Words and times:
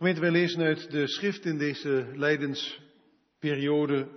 Gemeente, 0.00 0.20
wij 0.20 0.30
lezen 0.30 0.60
uit 0.60 0.90
de 0.90 1.08
schrift 1.08 1.44
in 1.44 1.58
deze 1.58 2.10
lijdensperiode 2.14 4.08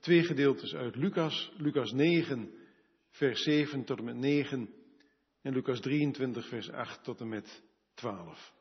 twee 0.00 0.22
gedeeltes 0.22 0.74
uit 0.74 0.96
Lucas. 0.96 1.52
Lucas 1.56 1.92
9, 1.92 2.54
vers 3.10 3.42
7 3.42 3.84
tot 3.84 3.98
en 3.98 4.04
met 4.04 4.16
9 4.16 4.74
en 5.42 5.52
Lucas 5.52 5.80
23, 5.80 6.48
vers 6.48 6.70
8 6.70 7.04
tot 7.04 7.20
en 7.20 7.28
met 7.28 7.62
12. 7.94 8.52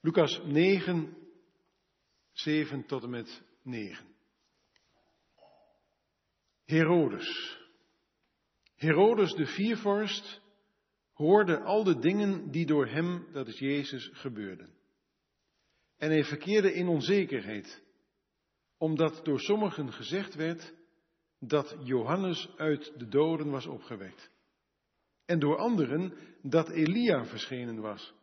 Lucas 0.00 0.40
9, 0.44 1.16
7 2.32 2.86
tot 2.86 3.02
en 3.02 3.10
met 3.10 3.42
9. 3.62 4.06
Herodes. 6.64 7.58
Herodes 8.74 9.32
de 9.32 9.46
viervorst 9.46 10.40
hoorde 11.12 11.60
al 11.60 11.84
de 11.84 11.98
dingen 11.98 12.50
die 12.50 12.66
door 12.66 12.86
hem, 12.86 13.26
dat 13.32 13.48
is 13.48 13.58
Jezus, 13.58 14.10
gebeurden. 14.12 14.75
En 15.96 16.10
hij 16.10 16.24
verkeerde 16.24 16.72
in 16.72 16.88
onzekerheid, 16.88 17.82
omdat 18.78 19.24
door 19.24 19.40
sommigen 19.40 19.92
gezegd 19.92 20.34
werd 20.34 20.74
dat 21.38 21.76
Johannes 21.82 22.48
uit 22.56 22.98
de 22.98 23.08
doden 23.08 23.50
was 23.50 23.66
opgewekt. 23.66 24.30
En 25.24 25.38
door 25.38 25.56
anderen 25.56 26.12
dat 26.42 26.68
Elia 26.68 27.24
verschenen 27.24 27.80
was. 27.80 28.14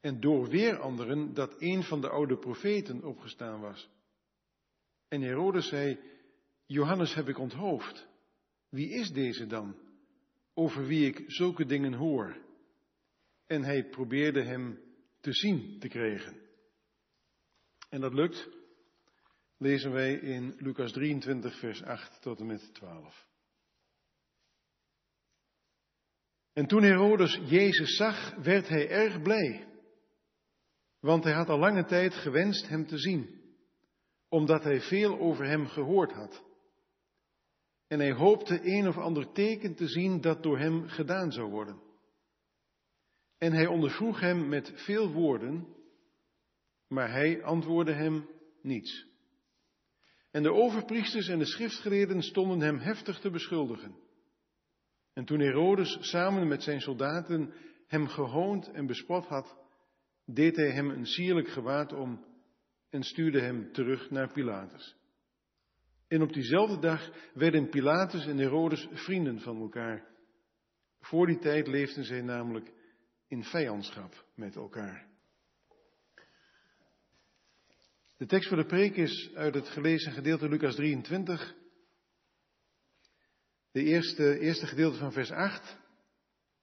En 0.00 0.20
door 0.20 0.48
weer 0.48 0.78
anderen 0.78 1.34
dat 1.34 1.60
een 1.60 1.82
van 1.82 2.00
de 2.00 2.08
oude 2.08 2.38
profeten 2.38 3.04
opgestaan 3.04 3.60
was. 3.60 3.88
En 5.08 5.20
Herodes 5.20 5.68
zei, 5.68 5.98
Johannes 6.66 7.14
heb 7.14 7.28
ik 7.28 7.38
onthoofd. 7.38 8.06
Wie 8.68 8.90
is 8.90 9.10
deze 9.10 9.46
dan, 9.46 9.76
over 10.54 10.86
wie 10.86 11.06
ik 11.06 11.24
zulke 11.26 11.64
dingen 11.64 11.92
hoor? 11.92 12.36
En 13.46 13.62
hij 13.62 13.88
probeerde 13.88 14.42
hem 14.42 14.80
te 15.20 15.32
zien 15.32 15.78
te 15.78 15.88
krijgen. 15.88 16.43
En 17.88 18.00
dat 18.00 18.14
lukt, 18.14 18.48
lezen 19.58 19.92
wij 19.92 20.14
in 20.14 20.54
Lucas 20.58 20.92
23, 20.92 21.58
vers 21.58 21.82
8 21.82 22.22
tot 22.22 22.40
en 22.40 22.46
met 22.46 22.74
12. 22.74 23.26
En 26.52 26.66
toen 26.66 26.82
Herodes 26.82 27.40
Jezus 27.44 27.96
zag, 27.96 28.34
werd 28.34 28.68
hij 28.68 28.88
erg 28.90 29.22
blij, 29.22 29.66
want 31.00 31.24
hij 31.24 31.32
had 31.32 31.48
al 31.48 31.58
lange 31.58 31.84
tijd 31.84 32.14
gewenst 32.14 32.68
hem 32.68 32.86
te 32.86 32.98
zien, 32.98 33.42
omdat 34.28 34.62
hij 34.62 34.80
veel 34.80 35.18
over 35.18 35.44
hem 35.44 35.66
gehoord 35.66 36.12
had. 36.12 36.44
En 37.86 37.98
hij 37.98 38.12
hoopte 38.12 38.60
een 38.62 38.88
of 38.88 38.96
ander 38.96 39.32
teken 39.32 39.74
te 39.74 39.88
zien 39.88 40.20
dat 40.20 40.42
door 40.42 40.58
hem 40.58 40.88
gedaan 40.88 41.32
zou 41.32 41.50
worden. 41.50 41.82
En 43.38 43.52
hij 43.52 43.66
ondervroeg 43.66 44.20
hem 44.20 44.48
met 44.48 44.72
veel 44.74 45.12
woorden, 45.12 45.66
maar 46.88 47.10
hij 47.10 47.42
antwoordde 47.42 47.92
hem 47.92 48.28
niets. 48.62 49.06
En 50.30 50.42
de 50.42 50.52
overpriesters 50.52 51.28
en 51.28 51.38
de 51.38 51.46
schriftgeleerden 51.46 52.22
stonden 52.22 52.60
hem 52.60 52.78
heftig 52.78 53.20
te 53.20 53.30
beschuldigen. 53.30 53.96
En 55.12 55.24
toen 55.24 55.40
Herodes 55.40 55.98
samen 56.00 56.48
met 56.48 56.62
zijn 56.62 56.80
soldaten 56.80 57.52
hem 57.86 58.08
gehoond 58.08 58.70
en 58.70 58.86
bespot 58.86 59.26
had, 59.26 59.56
deed 60.26 60.56
hij 60.56 60.70
hem 60.70 60.90
een 60.90 61.06
sierlijk 61.06 61.48
gewaad 61.48 61.92
om 61.92 62.24
en 62.90 63.02
stuurde 63.02 63.40
hem 63.40 63.72
terug 63.72 64.10
naar 64.10 64.32
Pilatus. 64.32 64.96
En 66.08 66.22
op 66.22 66.32
diezelfde 66.32 66.78
dag 66.78 67.10
werden 67.34 67.68
Pilatus 67.68 68.26
en 68.26 68.38
Herodes 68.38 68.88
vrienden 68.92 69.40
van 69.40 69.60
elkaar. 69.60 70.06
Voor 71.00 71.26
die 71.26 71.38
tijd 71.38 71.66
leefden 71.66 72.04
zij 72.04 72.22
namelijk 72.22 72.72
in 73.28 73.44
vijandschap 73.44 74.24
met 74.34 74.56
elkaar. 74.56 75.13
De 78.16 78.26
tekst 78.26 78.48
voor 78.48 78.56
de 78.56 78.66
preek 78.66 78.96
is 78.96 79.30
uit 79.34 79.54
het 79.54 79.68
gelezen 79.68 80.12
gedeelte 80.12 80.48
Lucas 80.48 80.74
23. 80.74 81.54
De 83.72 83.82
eerste, 83.82 84.38
eerste 84.38 84.66
gedeelte 84.66 84.98
van 84.98 85.12
vers 85.12 85.30
8. 85.30 85.78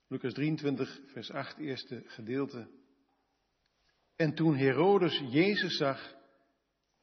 Lucas 0.07 0.33
23, 0.33 1.01
vers 1.05 1.31
8, 1.31 1.57
eerste 1.57 2.03
gedeelte. 2.05 2.67
En 4.15 4.33
toen 4.33 4.55
Herodes 4.55 5.23
Jezus 5.29 5.77
zag, 5.77 6.15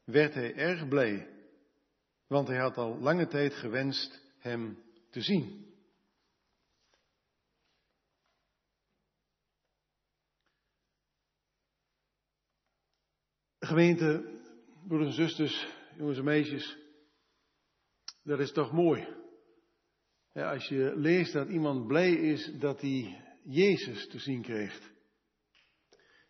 werd 0.05 0.35
hij 0.35 0.55
erg 0.55 0.89
blij 0.89 1.37
want 2.29 2.49
hij 2.49 2.59
had 2.59 2.77
al 2.77 2.99
lange 2.99 3.27
tijd 3.27 3.55
gewenst 3.55 4.23
hem 4.39 4.79
te 5.11 5.21
zien. 5.21 5.67
Gemeente, 13.59 14.38
broeders 14.89 15.17
en 15.17 15.25
zusters, 15.25 15.67
jongens 15.97 16.19
en 16.19 16.25
meisjes, 16.25 16.79
dat 18.23 18.39
is 18.39 18.53
toch 18.53 18.73
mooi. 18.73 19.09
Ja, 20.33 20.53
als 20.53 20.69
je 20.69 20.93
leest 20.97 21.33
dat 21.33 21.49
iemand 21.49 21.87
blij 21.87 22.13
is 22.13 22.53
dat 22.59 22.81
hij 22.81 23.25
Jezus 23.45 24.09
te 24.09 24.19
zien 24.19 24.43
krijgt. 24.43 24.91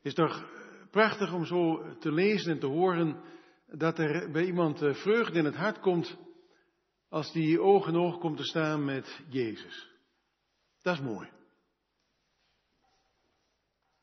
Is 0.03 0.15
toch 0.15 0.51
prachtig 0.91 1.33
om 1.33 1.45
zo 1.45 1.93
te 1.99 2.13
lezen 2.13 2.53
en 2.53 2.59
te 2.59 2.67
horen 2.67 3.23
dat 3.67 3.99
er 3.99 4.31
bij 4.31 4.45
iemand 4.45 4.83
eh, 4.83 4.95
vreugde 4.95 5.39
in 5.39 5.45
het 5.45 5.57
hart 5.57 5.81
komt 5.81 6.17
als 7.09 7.33
die 7.33 7.61
oog 7.61 7.87
in 7.87 7.97
oog 7.97 8.19
komt 8.19 8.37
te 8.37 8.45
staan 8.45 8.85
met 8.85 9.21
Jezus. 9.29 9.91
Dat 10.83 10.95
is 10.95 11.01
mooi. 11.01 11.38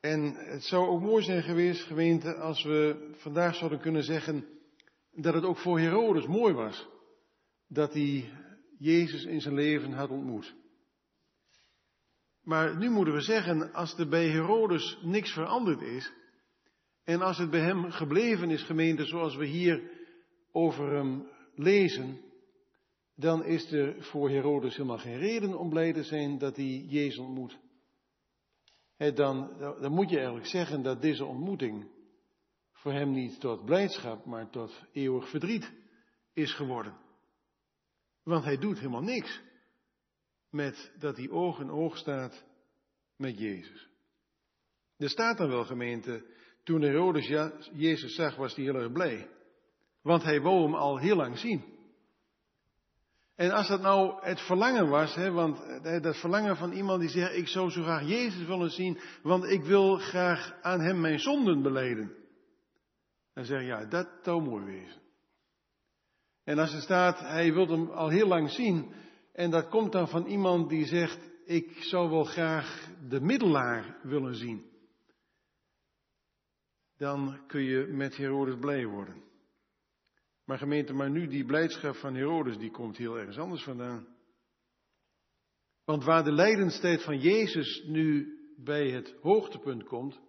En 0.06 0.36
het 0.36 0.64
zou 0.64 0.88
ook 0.88 1.02
mooi 1.02 1.24
zijn 1.24 1.44
geweest, 1.44 1.84
gemeente, 1.84 2.36
als 2.36 2.64
we 2.64 3.10
vandaag 3.16 3.56
zouden 3.56 3.80
kunnen 3.80 4.04
zeggen 4.04 4.46
dat 5.12 5.34
het 5.34 5.44
ook 5.44 5.58
voor 5.58 5.80
Herodes 5.80 6.26
mooi 6.26 6.54
was 6.54 6.88
dat 7.68 7.94
hij 7.94 8.30
Jezus 8.78 9.24
in 9.24 9.42
zijn 9.42 9.54
leven 9.54 9.92
had 9.92 10.10
ontmoet. 10.10 10.56
Maar 12.44 12.78
nu 12.78 12.90
moeten 12.90 13.14
we 13.14 13.22
zeggen, 13.22 13.74
als 13.74 13.98
er 13.98 14.08
bij 14.08 14.28
Herodes 14.28 15.00
niks 15.02 15.34
veranderd 15.34 15.82
is, 15.82 16.12
en 17.04 17.22
als 17.22 17.38
het 17.38 17.50
bij 17.50 17.62
hem 17.62 17.92
gebleven 17.92 18.50
is, 18.50 18.64
gemeente, 18.64 19.06
zoals 19.06 19.36
we 19.36 19.46
hier 19.46 19.92
over 20.52 20.92
hem 20.92 21.28
lezen, 21.56 22.22
dan 23.16 23.44
is 23.44 23.72
er 23.72 24.04
voor 24.04 24.30
Herodes 24.30 24.76
helemaal 24.76 24.98
geen 24.98 25.18
reden 25.18 25.60
om 25.60 25.70
blij 25.70 25.94
te 25.94 26.04
zijn 26.04 26.38
dat 26.38 26.56
hij 26.56 26.86
Jezus 26.88 27.18
ontmoet. 27.18 27.64
Dan, 28.98 29.58
dan 29.60 29.92
moet 29.92 30.10
je 30.10 30.16
eigenlijk 30.16 30.48
zeggen 30.48 30.82
dat 30.82 31.02
deze 31.02 31.26
ontmoeting 31.26 31.92
voor 32.72 32.92
hem 32.92 33.12
niet 33.12 33.40
tot 33.40 33.66
blijdschap, 33.66 34.26
maar 34.26 34.50
tot 34.50 34.82
eeuwig 34.92 35.30
verdriet 35.30 35.72
is 36.34 36.54
geworden. 36.54 36.98
Want 38.24 38.44
hij 38.44 38.58
doet 38.58 38.78
helemaal 38.78 39.02
niks 39.02 39.42
met 40.50 40.94
dat 41.00 41.18
hij 41.18 41.30
oog 41.30 41.60
in 41.60 41.70
oog 41.70 41.98
staat 41.98 42.46
met 43.18 43.40
Jezus. 43.40 43.90
Er 44.98 45.10
staat 45.10 45.38
dan 45.38 45.50
wel 45.50 45.66
gemeente 45.66 46.26
toen 46.64 46.82
Herodes 46.82 47.28
Jezus 47.74 48.16
zag, 48.16 48.36
was 48.36 48.56
hij 48.56 48.64
heel 48.64 48.76
erg 48.76 48.92
blij. 48.92 49.30
Want 50.02 50.24
hij 50.24 50.42
wou 50.42 50.64
hem 50.64 50.76
al 50.76 50.98
heel 50.98 51.16
lang 51.16 51.38
zien. 51.38 51.75
En 53.36 53.52
als 53.52 53.68
dat 53.68 53.82
nou 53.82 54.26
het 54.26 54.40
verlangen 54.42 54.90
was, 54.90 55.16
hè, 55.16 55.32
want 55.32 55.84
dat 56.02 56.20
verlangen 56.20 56.58
van 56.58 56.72
iemand 56.72 57.00
die 57.00 57.10
zegt, 57.10 57.36
ik 57.36 57.48
zou 57.48 57.70
zo 57.70 57.84
graag 57.84 58.08
Jezus 58.08 58.46
willen 58.46 58.72
zien, 58.72 59.00
want 59.24 59.44
ik 59.44 59.64
wil 59.64 59.98
graag 59.98 60.58
aan 60.62 60.80
hem 60.80 61.02
mijn 61.02 61.20
zonden 61.20 61.62
beleden. 61.62 62.16
Dan 63.34 63.46
zeg 63.46 63.60
je, 63.60 63.66
ja, 63.66 63.86
dat 63.86 64.08
zou 64.22 64.42
mooi 64.42 64.66
wezen. 64.66 65.02
En 66.44 66.60
als 66.60 66.74
er 66.74 66.82
staat, 66.82 67.20
hij 67.20 67.54
wil 67.54 67.68
hem 67.68 67.90
al 67.90 68.10
heel 68.10 68.28
lang 68.28 68.50
zien, 68.50 68.94
en 69.34 69.52
dat 69.52 69.70
komt 69.70 69.92
dan 69.92 70.08
van 70.08 70.26
iemand 70.26 70.70
die 70.70 70.86
zegt, 70.86 71.20
ik 71.46 71.78
zou 71.80 72.10
wel 72.10 72.24
graag 72.24 72.90
de 73.10 73.22
middelaar 73.22 73.98
willen 74.04 74.36
zien 74.36 74.74
dan 76.98 77.40
kun 77.48 77.62
je 77.62 77.88
met 77.88 78.18
Herodes 78.18 78.60
blij 78.60 78.86
worden. 78.86 79.24
Maar 80.46 80.58
gemeente, 80.58 80.94
maar 80.94 81.10
nu 81.10 81.28
die 81.28 81.46
blijdschap 81.46 81.96
van 81.96 82.16
Herodes, 82.16 82.58
die 82.58 82.72
komt 82.72 82.98
heel 82.98 83.18
ergens 83.18 83.38
anders 83.38 83.64
vandaan. 83.64 84.08
Want 85.86 86.04
waar 86.04 86.24
de 86.24 86.32
lijdenstijd 86.32 87.04
van 87.04 87.20
Jezus 87.20 87.84
nu 87.86 88.38
bij 88.58 88.90
het 88.90 89.16
hoogtepunt 89.22 89.84
komt, 89.84 90.20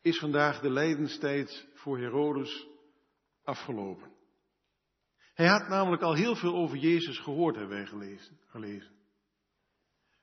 is 0.00 0.18
vandaag 0.18 0.60
de 0.60 0.70
lijdenstijd 0.70 1.68
voor 1.74 1.98
Herodes 1.98 2.66
afgelopen. 3.42 4.14
Hij 5.34 5.46
had 5.46 5.68
namelijk 5.68 6.02
al 6.02 6.14
heel 6.14 6.36
veel 6.36 6.54
over 6.54 6.76
Jezus 6.76 7.18
gehoord, 7.18 7.56
hebben 7.56 7.76
wij 7.76 7.86
gelezen. 7.86 8.38
gelezen. 8.46 8.94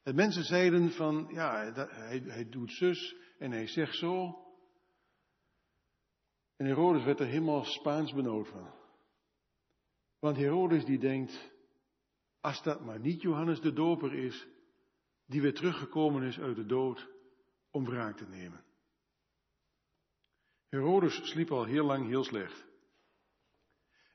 En 0.03 0.15
mensen 0.15 0.43
zeiden 0.43 0.91
van, 0.91 1.29
ja, 1.33 1.71
hij, 1.73 2.21
hij 2.25 2.49
doet 2.49 2.71
zus 2.71 3.15
en 3.37 3.51
hij 3.51 3.67
zegt 3.67 3.95
zo. 3.95 4.42
En 6.55 6.65
Herodes 6.65 7.03
werd 7.03 7.19
er 7.19 7.25
helemaal 7.25 7.63
Spaans 7.63 8.13
benauwd 8.13 8.47
van. 8.47 8.73
Want 10.19 10.37
Herodes 10.37 10.85
die 10.85 10.99
denkt, 10.99 11.51
als 12.41 12.63
dat 12.63 12.85
maar 12.85 12.99
niet 12.99 13.21
Johannes 13.21 13.61
de 13.61 13.73
Doper 13.73 14.13
is, 14.13 14.47
die 15.25 15.41
weer 15.41 15.53
teruggekomen 15.53 16.23
is 16.23 16.39
uit 16.39 16.55
de 16.55 16.65
dood 16.65 17.09
om 17.71 17.85
wraak 17.85 18.17
te 18.17 18.27
nemen. 18.27 18.63
Herodes 20.69 21.29
sliep 21.29 21.51
al 21.51 21.65
heel 21.65 21.85
lang 21.85 22.07
heel 22.07 22.23
slecht. 22.23 22.65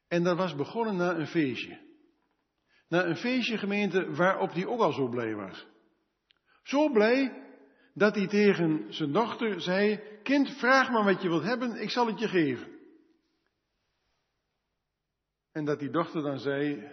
En 0.09 0.23
dat 0.23 0.37
was 0.37 0.55
begonnen 0.55 0.97
na 0.97 1.17
een 1.17 1.27
feestje. 1.27 1.87
Na 2.89 3.05
een 3.05 3.17
feestje 3.17 3.59
gemeente 3.59 4.15
waarop 4.15 4.53
hij 4.53 4.67
ook 4.67 4.81
al 4.81 4.93
zo 4.93 5.09
blij 5.09 5.35
was. 5.35 5.67
Zo 6.63 6.91
blij 6.91 7.48
dat 7.99 8.15
hij 8.15 8.27
tegen 8.27 8.93
zijn 8.93 9.13
dochter 9.13 9.61
zei, 9.61 10.01
kind 10.23 10.51
vraag 10.51 10.91
maar 10.91 11.05
wat 11.05 11.23
je 11.23 11.29
wilt 11.29 11.43
hebben, 11.43 11.83
ik 11.83 11.91
zal 11.91 12.07
het 12.07 12.19
je 12.19 12.29
geven. 12.29 12.77
En 15.53 15.65
dat 15.65 15.79
die 15.79 15.91
dochter 15.91 16.23
dan 16.23 16.39
zei, 16.39 16.89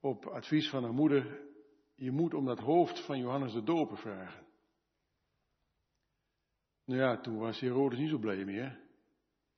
op 0.00 0.26
advies 0.26 0.70
van 0.70 0.82
haar 0.82 0.92
moeder, 0.92 1.40
je 1.94 2.10
moet 2.10 2.34
om 2.34 2.44
dat 2.44 2.58
hoofd 2.58 3.04
van 3.04 3.18
Johannes 3.18 3.52
de 3.52 3.62
Doper 3.62 3.96
vragen. 3.96 4.46
Nou 6.84 7.00
ja, 7.00 7.20
toen 7.20 7.38
was 7.38 7.60
Herodes 7.60 7.98
niet 7.98 8.10
zo 8.10 8.18
blij 8.18 8.44
meer. 8.44 8.80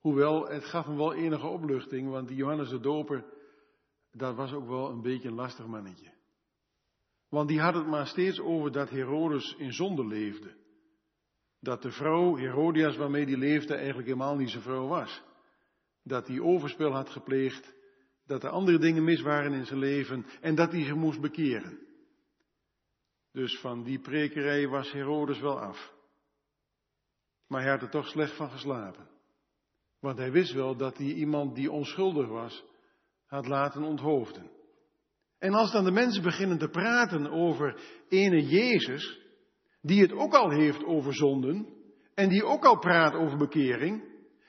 Hoewel, 0.00 0.48
het 0.48 0.64
gaf 0.64 0.86
hem 0.86 0.96
wel 0.96 1.14
enige 1.14 1.46
opluchting, 1.46 2.10
want 2.10 2.28
die 2.28 2.36
Johannes 2.36 2.68
de 2.68 2.80
Doper, 2.80 3.24
dat 4.10 4.34
was 4.34 4.52
ook 4.52 4.66
wel 4.66 4.90
een 4.90 5.02
beetje 5.02 5.28
een 5.28 5.34
lastig 5.34 5.66
mannetje. 5.66 6.11
Want 7.32 7.48
die 7.48 7.60
had 7.60 7.74
het 7.74 7.86
maar 7.86 8.06
steeds 8.06 8.40
over 8.40 8.72
dat 8.72 8.90
Herodes 8.90 9.54
in 9.58 9.72
zonde 9.72 10.06
leefde. 10.06 10.54
Dat 11.60 11.82
de 11.82 11.90
vrouw, 11.90 12.36
Herodias 12.36 12.96
waarmee 12.96 13.26
die 13.26 13.36
leefde, 13.36 13.74
eigenlijk 13.74 14.06
helemaal 14.06 14.36
niet 14.36 14.50
zijn 14.50 14.62
vrouw 14.62 14.86
was. 14.86 15.22
Dat 16.02 16.26
hij 16.26 16.40
overspel 16.40 16.92
had 16.92 17.10
gepleegd, 17.10 17.74
dat 18.26 18.42
er 18.42 18.50
andere 18.50 18.78
dingen 18.78 19.04
mis 19.04 19.20
waren 19.20 19.52
in 19.52 19.66
zijn 19.66 19.78
leven 19.78 20.26
en 20.40 20.54
dat 20.54 20.72
hij 20.72 20.84
zich 20.84 20.94
moest 20.94 21.20
bekeren. 21.20 21.78
Dus 23.30 23.60
van 23.60 23.82
die 23.82 24.00
prekerij 24.00 24.68
was 24.68 24.92
Herodes 24.92 25.40
wel 25.40 25.60
af. 25.60 25.92
Maar 27.46 27.62
hij 27.62 27.70
had 27.70 27.82
er 27.82 27.90
toch 27.90 28.08
slecht 28.08 28.36
van 28.36 28.50
geslapen. 28.50 29.08
Want 30.00 30.18
hij 30.18 30.32
wist 30.32 30.52
wel 30.52 30.76
dat 30.76 30.96
hij 30.96 31.12
iemand 31.12 31.54
die 31.54 31.70
onschuldig 31.70 32.28
was, 32.28 32.64
had 33.26 33.46
laten 33.46 33.82
onthoofden. 33.82 34.60
En 35.42 35.54
als 35.54 35.72
dan 35.72 35.84
de 35.84 35.90
mensen 35.90 36.22
beginnen 36.22 36.58
te 36.58 36.68
praten 36.68 37.30
over 37.30 37.80
ene 38.08 38.46
Jezus, 38.46 39.20
die 39.80 40.02
het 40.02 40.12
ook 40.12 40.34
al 40.34 40.50
heeft 40.50 40.84
over 40.84 41.14
zonden, 41.14 41.66
en 42.14 42.28
die 42.28 42.44
ook 42.44 42.64
al 42.64 42.78
praat 42.78 43.14
over 43.14 43.38
bekering, 43.38 44.02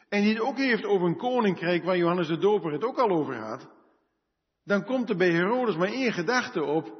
en 0.09 0.21
die 0.21 0.33
het 0.33 0.41
ook 0.41 0.57
heeft 0.57 0.85
over 0.85 1.07
een 1.07 1.17
koninkrijk 1.17 1.83
waar 1.83 1.97
Johannes 1.97 2.27
de 2.27 2.37
Doper 2.37 2.71
het 2.71 2.83
ook 2.83 2.97
al 2.97 3.09
over 3.09 3.35
had, 3.35 3.69
dan 4.63 4.83
komt 4.85 5.09
er 5.09 5.17
bij 5.17 5.31
Herodes 5.31 5.75
maar 5.75 5.91
één 5.91 6.13
gedachte 6.13 6.63
op. 6.63 6.93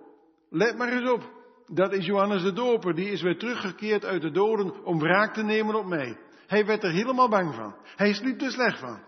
Let 0.49 0.77
maar 0.77 0.91
eens 0.91 1.09
op. 1.09 1.31
Dat 1.65 1.93
is 1.93 2.05
Johannes 2.05 2.43
de 2.43 2.53
Doper, 2.53 2.95
die 2.95 3.11
is 3.11 3.21
weer 3.21 3.37
teruggekeerd 3.37 4.05
uit 4.05 4.21
de 4.21 4.31
doden 4.31 4.85
om 4.85 4.99
wraak 4.99 5.33
te 5.33 5.43
nemen 5.43 5.75
op 5.75 5.85
mij. 5.85 6.17
Hij 6.47 6.65
werd 6.65 6.83
er 6.83 6.91
helemaal 6.91 7.29
bang 7.29 7.55
van. 7.55 7.75
Hij 7.95 8.13
sliep 8.13 8.41
er 8.41 8.51
slecht 8.51 8.79
van. 8.79 9.03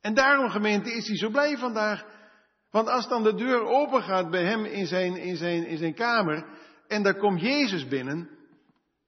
En 0.00 0.14
daarom, 0.14 0.50
gemeente, 0.50 0.92
is 0.92 1.06
hij 1.06 1.16
zo 1.16 1.30
blij 1.30 1.56
vandaag. 1.56 2.15
Want 2.76 2.88
als 2.88 3.08
dan 3.08 3.22
de 3.22 3.34
deur 3.34 3.60
open 3.60 4.02
gaat 4.02 4.30
bij 4.30 4.44
hem 4.44 4.64
in 4.64 4.86
zijn, 4.86 5.16
in 5.16 5.36
zijn, 5.36 5.66
in 5.66 5.78
zijn 5.78 5.94
kamer 5.94 6.46
en 6.86 7.02
daar 7.02 7.16
komt 7.16 7.40
Jezus 7.40 7.88
binnen, 7.88 8.30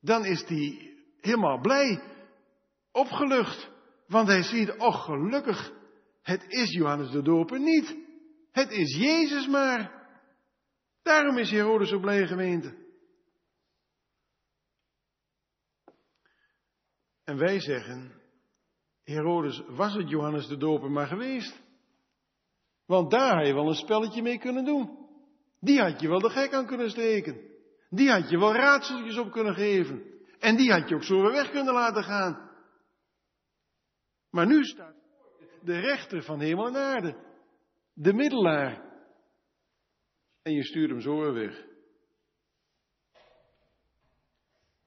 dan 0.01 0.25
is 0.25 0.45
hij 0.47 0.97
helemaal 1.21 1.61
blij, 1.61 2.03
opgelucht. 2.93 3.71
Want 4.07 4.29
hij 4.29 4.43
ziet, 4.43 4.77
oh 4.79 5.05
gelukkig, 5.05 5.73
het 6.23 6.45
is 6.49 6.71
Johannes 6.71 7.11
de 7.11 7.23
Doper 7.23 7.61
niet. 7.61 7.97
Het 8.53 8.71
is 8.71 8.97
Jezus 8.97 9.47
maar. 9.47 10.09
Daarom 11.03 11.39
is 11.39 11.51
Herodes 11.51 11.89
zo 11.89 11.99
blij 11.99 12.27
gemeente. 12.27 12.75
En 17.25 17.39
wij 17.39 17.61
zeggen, 17.61 18.13
Herodes 19.05 19.63
was 19.67 19.95
het 19.95 20.09
Johannes 20.09 20.47
de 20.47 20.57
Doper 20.57 20.91
maar 20.91 21.07
geweest. 21.07 21.67
Want 22.89 23.11
daar 23.11 23.37
had 23.37 23.47
je 23.47 23.55
wel 23.55 23.69
een 23.69 23.75
spelletje 23.75 24.23
mee 24.23 24.39
kunnen 24.39 24.65
doen. 24.65 25.09
Die 25.61 25.81
had 25.81 26.01
je 26.01 26.09
wel 26.09 26.19
de 26.19 26.31
gek 26.31 26.53
aan 26.53 26.67
kunnen 26.67 26.91
steken. 26.91 27.41
Die 27.91 28.11
had 28.11 28.31
je 28.31 28.39
wel 28.39 28.53
raadseltjes 28.53 29.19
op 29.19 29.31
kunnen 29.31 29.55
geven. 29.55 30.03
En 30.39 30.57
die 30.57 30.73
had 30.73 30.89
je 30.89 30.95
ook 30.95 31.03
zo 31.03 31.21
weer 31.21 31.33
weg 31.33 31.51
kunnen 31.51 31.75
laten 31.75 32.03
gaan. 32.03 32.51
Maar 34.31 34.47
nu 34.47 34.65
staat 34.65 34.97
de 35.63 35.79
rechter 35.79 36.23
van 36.23 36.41
hemel 36.41 36.67
en 36.67 36.77
aarde. 36.77 37.17
De 37.95 38.13
middelaar. 38.13 38.83
En 40.43 40.53
je 40.53 40.65
stuurt 40.65 40.91
hem 40.91 41.01
zo 41.01 41.21
weer 41.21 41.33
weg. 41.33 41.67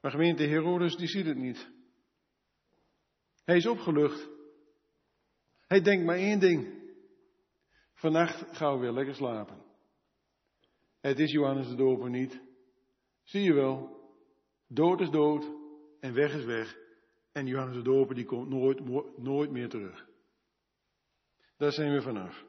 Maar 0.00 0.10
gemeente 0.10 0.42
Herodes, 0.42 0.96
die 0.96 1.08
ziet 1.08 1.26
het 1.26 1.36
niet. 1.36 1.70
Hij 3.44 3.56
is 3.56 3.66
opgelucht. 3.66 4.28
Hij 5.66 5.80
denkt 5.80 6.04
maar 6.04 6.16
één 6.16 6.40
ding. 6.40 6.81
Vannacht 8.02 8.56
gaan 8.56 8.74
we 8.74 8.80
weer 8.80 8.92
lekker 8.92 9.14
slapen. 9.14 9.62
Het 11.00 11.18
is 11.18 11.32
Johannes 11.32 11.68
de 11.68 11.74
Doper 11.74 12.10
niet. 12.10 12.40
Zie 13.22 13.42
je 13.42 13.52
wel, 13.52 14.00
dood 14.68 15.00
is 15.00 15.10
dood 15.10 15.44
en 16.00 16.14
weg 16.14 16.34
is 16.34 16.44
weg. 16.44 16.76
En 17.32 17.46
Johannes 17.46 17.76
de 17.76 17.82
Doper 17.82 18.14
die 18.14 18.24
komt 18.24 18.48
nooit, 18.48 18.80
nooit 19.18 19.50
meer 19.50 19.68
terug. 19.68 20.06
Daar 21.56 21.72
zijn 21.72 21.92
we 21.92 22.02
vanaf. 22.02 22.44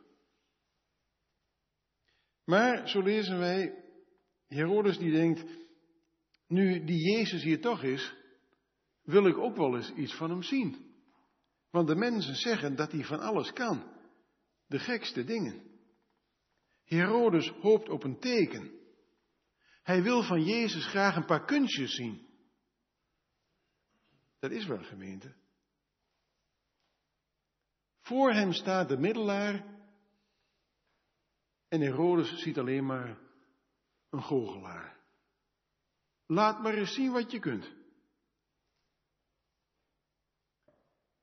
Maar, 2.46 2.90
zo 2.90 3.02
lezen 3.02 3.40
wij, 3.40 3.84
Herodes 4.48 4.98
die 4.98 5.12
denkt, 5.12 5.46
nu 6.48 6.84
die 6.84 7.12
Jezus 7.12 7.44
hier 7.44 7.62
toch 7.62 7.84
is, 7.84 8.16
wil 9.04 9.28
ik 9.28 9.38
ook 9.38 9.56
wel 9.56 9.76
eens 9.76 9.94
iets 9.94 10.16
van 10.16 10.30
hem 10.30 10.44
zien. 10.44 10.96
Want 11.70 11.88
de 11.88 11.96
mensen 11.96 12.36
zeggen 12.36 12.76
dat 12.76 12.92
hij 12.92 13.04
van 13.04 13.20
alles 13.20 13.54
kan 13.54 13.93
de 14.68 14.80
gekste 14.80 15.24
dingen. 15.24 15.72
Herodes 16.84 17.50
hoopt 17.50 17.90
op 17.90 18.04
een 18.04 18.20
teken. 18.20 18.82
Hij 19.84 20.04
wil 20.04 20.24
van 20.24 20.44
Jezus 20.44 20.86
graag 20.86 21.16
een 21.16 21.26
paar 21.26 21.46
kunstjes 21.46 21.96
zien. 21.96 22.28
Dat 24.40 24.52
is 24.52 24.66
wel 24.66 24.84
gemeente. 24.84 25.36
Voor 28.00 28.32
hem 28.34 28.52
staat 28.52 28.90
de 28.90 28.98
middelaar 28.98 29.74
en 31.68 31.82
Herodes 31.82 32.42
ziet 32.42 32.58
alleen 32.58 32.86
maar 32.86 33.18
een 34.10 34.24
goochelaar. 34.24 35.00
Laat 36.26 36.62
maar 36.62 36.74
eens 36.74 36.94
zien 36.94 37.12
wat 37.12 37.32
je 37.32 37.40
kunt. 37.40 37.74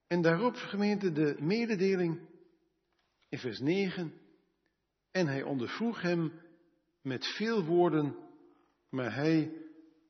En 0.07 0.23
daarop, 0.23 0.55
gemeente, 0.55 1.13
de 1.13 1.37
mededeling 1.41 2.30
in 3.31 3.39
vers 3.39 3.59
9. 3.59 4.13
En 5.11 5.27
hij 5.27 5.43
ondervroeg 5.43 6.03
hem 6.03 6.33
met 7.03 7.27
veel 7.27 7.65
woorden, 7.65 8.17
maar 8.89 9.15
hij 9.15 9.53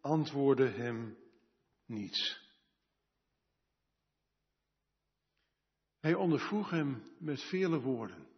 antwoordde 0.01 0.69
hem 0.69 1.17
niets. 1.87 2.49
Hij 6.01 6.15
ondervroeg 6.15 6.71
hem 6.71 7.03
met 7.19 7.43
vele 7.43 7.81
woorden. 7.81 8.29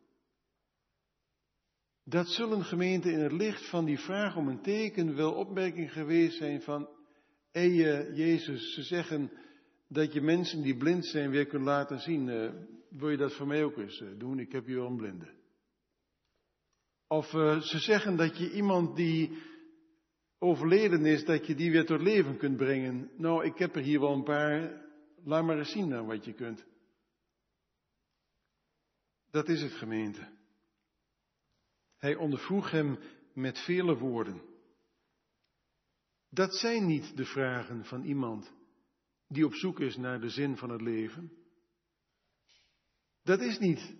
Dat 2.04 2.28
zullen 2.28 2.64
gemeenten 2.64 3.12
in 3.12 3.20
het 3.20 3.32
licht 3.32 3.68
van 3.68 3.84
die 3.84 3.98
vraag 3.98 4.36
om 4.36 4.48
een 4.48 4.62
teken 4.62 5.16
wel 5.16 5.32
opmerking 5.32 5.92
geweest 5.92 6.36
zijn 6.36 6.62
van, 6.62 6.88
hé 7.50 7.62
Jezus, 8.14 8.74
ze 8.74 8.82
zeggen 8.82 9.32
dat 9.88 10.12
je 10.12 10.20
mensen 10.20 10.62
die 10.62 10.76
blind 10.76 11.06
zijn 11.06 11.30
weer 11.30 11.46
kunt 11.46 11.64
laten 11.64 12.00
zien. 12.00 12.28
Wil 12.92 13.10
je 13.10 13.16
dat 13.16 13.36
voor 13.36 13.46
mij 13.46 13.64
ook 13.64 13.76
eens 13.76 14.00
eh, 14.00 14.08
doen? 14.18 14.38
Ik 14.38 14.52
heb 14.52 14.66
hier 14.66 14.76
wel 14.76 14.86
een 14.86 14.96
blinde. 14.96 15.28
Of 17.06 17.32
uh, 17.32 17.60
ze 17.60 17.78
zeggen 17.78 18.16
dat 18.16 18.38
je 18.38 18.50
iemand 18.50 18.96
die 18.96 19.42
overleden 20.38 21.06
is, 21.06 21.24
dat 21.24 21.46
je 21.46 21.54
die 21.54 21.70
weer 21.70 21.86
tot 21.86 22.00
leven 22.00 22.36
kunt 22.36 22.56
brengen. 22.56 23.10
Nou, 23.16 23.44
ik 23.44 23.58
heb 23.58 23.76
er 23.76 23.82
hier 23.82 24.00
wel 24.00 24.12
een 24.12 24.22
paar. 24.22 24.82
Laat 25.24 25.44
maar 25.44 25.58
eens 25.58 25.72
zien 25.72 25.88
dan 25.88 26.06
wat 26.06 26.24
je 26.24 26.32
kunt. 26.32 26.66
Dat 29.30 29.48
is 29.48 29.62
het 29.62 29.72
gemeente. 29.72 30.28
Hij 31.96 32.14
ondervroeg 32.14 32.70
hem 32.70 32.98
met 33.34 33.58
vele 33.58 33.98
woorden. 33.98 34.42
Dat 36.28 36.54
zijn 36.54 36.86
niet 36.86 37.16
de 37.16 37.24
vragen 37.24 37.84
van 37.84 38.04
iemand 38.04 38.52
die 39.28 39.44
op 39.44 39.54
zoek 39.54 39.80
is 39.80 39.96
naar 39.96 40.20
de 40.20 40.28
zin 40.28 40.56
van 40.56 40.70
het 40.70 40.80
leven. 40.80 41.41
Dat 43.22 43.40
is 43.40 43.58
niet 43.58 43.94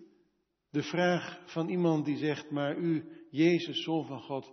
de 0.71 0.83
vraag 0.83 1.41
van 1.45 1.69
iemand 1.69 2.05
die 2.05 2.17
zegt, 2.17 2.51
maar 2.51 2.77
u, 2.77 3.05
Jezus, 3.31 3.83
Zoon 3.83 4.07
van 4.07 4.21
God, 4.21 4.53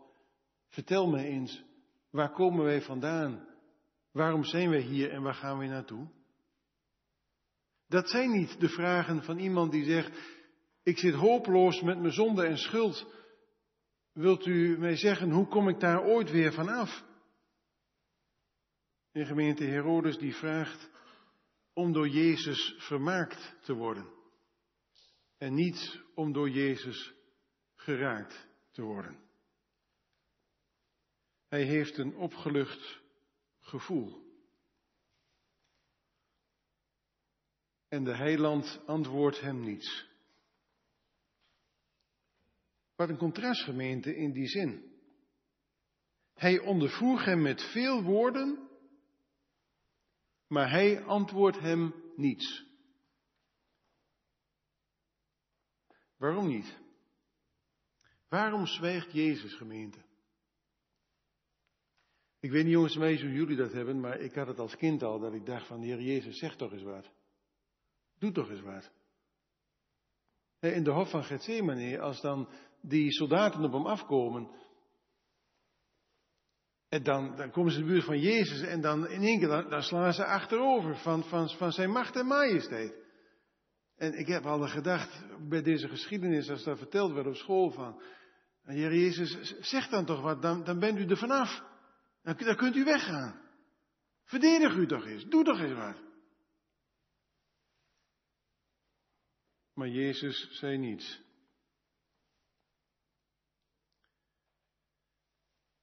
vertel 0.67 1.07
me 1.07 1.23
eens, 1.23 1.63
waar 2.09 2.31
komen 2.31 2.63
wij 2.63 2.81
vandaan? 2.81 3.47
Waarom 4.11 4.43
zijn 4.43 4.69
wij 4.69 4.81
hier 4.81 5.11
en 5.11 5.21
waar 5.21 5.33
gaan 5.33 5.57
we 5.57 5.65
naartoe? 5.65 6.07
Dat 7.87 8.09
zijn 8.09 8.31
niet 8.31 8.59
de 8.59 8.69
vragen 8.69 9.23
van 9.23 9.37
iemand 9.37 9.71
die 9.71 9.85
zegt, 9.85 10.11
ik 10.83 10.97
zit 10.97 11.13
hopeloos 11.13 11.81
met 11.81 11.99
mijn 11.99 12.13
zonde 12.13 12.45
en 12.45 12.57
schuld. 12.57 13.13
Wilt 14.13 14.45
u 14.45 14.77
mij 14.77 14.95
zeggen, 14.95 15.31
hoe 15.31 15.47
kom 15.47 15.69
ik 15.69 15.79
daar 15.79 16.03
ooit 16.03 16.31
weer 16.31 16.53
vanaf? 16.53 17.03
De 19.11 19.25
gemeente 19.25 19.63
Herodes 19.63 20.17
die 20.17 20.35
vraagt 20.35 20.89
om 21.73 21.93
door 21.93 22.07
Jezus 22.07 22.75
vermaakt 22.77 23.55
te 23.61 23.73
worden. 23.73 24.18
En 25.39 25.53
niet 25.53 26.01
om 26.15 26.33
door 26.33 26.49
Jezus 26.49 27.13
geraakt 27.75 28.47
te 28.71 28.81
worden. 28.81 29.19
Hij 31.47 31.63
heeft 31.63 31.97
een 31.97 32.15
opgelucht 32.15 33.01
gevoel. 33.59 34.27
En 37.87 38.03
de 38.03 38.15
heiland 38.15 38.81
antwoordt 38.85 39.41
hem 39.41 39.63
niets. 39.63 40.07
Wat 42.95 43.09
een 43.09 43.17
contrastgemeente 43.17 44.15
in 44.15 44.31
die 44.31 44.47
zin. 44.47 44.91
Hij 46.33 46.59
ondervroeg 46.59 47.25
hem 47.25 47.41
met 47.41 47.61
veel 47.71 48.03
woorden, 48.03 48.69
maar 50.47 50.69
hij 50.69 51.03
antwoordt 51.03 51.59
hem 51.59 51.93
niets. 52.15 52.68
Waarom 56.19 56.47
niet? 56.47 56.77
Waarom 58.29 58.65
zwijgt 58.65 59.11
Jezus, 59.11 59.53
gemeente? 59.53 59.99
Ik 62.39 62.51
weet 62.51 62.63
niet, 62.63 62.73
jongens 62.73 62.93
en 62.93 62.99
meisjes, 62.99 63.21
hoe 63.21 63.37
jullie 63.37 63.55
dat 63.55 63.71
hebben, 63.71 63.99
maar 63.99 64.19
ik 64.19 64.33
had 64.33 64.47
het 64.47 64.59
als 64.59 64.75
kind 64.75 65.03
al, 65.03 65.19
dat 65.19 65.33
ik 65.33 65.45
dacht 65.45 65.67
van, 65.67 65.81
Heer 65.81 66.01
Jezus, 66.01 66.37
zeg 66.37 66.55
toch 66.55 66.71
eens 66.71 66.83
wat. 66.83 67.09
Doe 68.17 68.31
toch 68.31 68.49
eens 68.49 68.61
wat. 68.61 68.91
In 70.59 70.83
de 70.83 70.91
hof 70.91 71.09
van 71.09 71.23
Gethsemane, 71.23 71.99
als 71.99 72.21
dan 72.21 72.49
die 72.81 73.11
soldaten 73.11 73.63
op 73.63 73.71
hem 73.71 73.85
afkomen, 73.85 74.49
en 76.89 77.03
dan, 77.03 77.35
dan 77.35 77.51
komen 77.51 77.71
ze 77.71 77.79
in 77.79 77.85
de 77.85 77.91
buurt 77.91 78.05
van 78.05 78.19
Jezus 78.19 78.61
en 78.61 78.81
dan 78.81 79.07
in 79.07 79.21
één 79.21 79.39
keer, 79.39 79.69
dan 79.69 79.81
slaan 79.81 80.13
ze 80.13 80.25
achterover 80.25 80.97
van, 80.97 81.23
van, 81.23 81.49
van 81.49 81.71
zijn 81.71 81.91
macht 81.91 82.15
en 82.15 82.25
majesteit. 82.25 82.98
En 83.99 84.13
ik 84.13 84.27
heb 84.27 84.45
al 84.45 84.67
gedacht 84.67 85.23
bij 85.49 85.61
deze 85.61 85.87
geschiedenis, 85.87 86.49
als 86.49 86.63
dat 86.63 86.77
verteld 86.77 87.13
werd 87.13 87.27
op 87.27 87.35
school 87.35 87.71
van, 87.71 88.01
Jezus, 88.63 89.59
zeg 89.59 89.87
dan 89.87 90.05
toch 90.05 90.21
wat, 90.21 90.41
dan, 90.41 90.63
dan 90.63 90.79
bent 90.79 90.97
u 90.99 91.05
er 91.05 91.17
vanaf. 91.17 91.63
Dan, 92.21 92.37
dan 92.37 92.55
kunt 92.55 92.75
u 92.75 92.83
weggaan. 92.83 93.41
Verdedig 94.23 94.75
u 94.75 94.87
toch 94.87 95.05
eens, 95.05 95.25
doe 95.25 95.43
toch 95.43 95.59
eens 95.59 95.77
wat. 95.77 95.97
Maar 99.73 99.87
Jezus 99.87 100.49
zei 100.51 100.77
niets. 100.77 101.21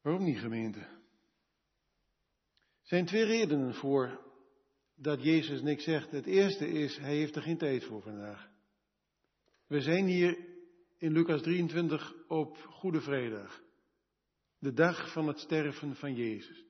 Waarom 0.00 0.24
niet, 0.24 0.38
gemeente? 0.38 0.80
Er 0.80 0.98
zijn 2.82 3.06
twee 3.06 3.24
redenen 3.24 3.74
voor 3.74 4.25
dat 4.96 5.22
Jezus 5.22 5.62
niks 5.62 5.84
zegt. 5.84 6.10
Het 6.10 6.26
eerste 6.26 6.68
is, 6.68 6.96
hij 6.96 7.16
heeft 7.16 7.36
er 7.36 7.42
geen 7.42 7.58
tijd 7.58 7.84
voor 7.84 8.02
vandaag. 8.02 8.48
We 9.66 9.80
zijn 9.80 10.06
hier 10.06 10.38
in 10.98 11.12
Lucas 11.12 11.42
23 11.42 12.14
op 12.28 12.56
Goede 12.56 13.00
Vrijdag. 13.00 13.62
De 14.58 14.72
dag 14.72 15.12
van 15.12 15.26
het 15.26 15.38
sterven 15.38 15.94
van 15.94 16.14
Jezus. 16.14 16.64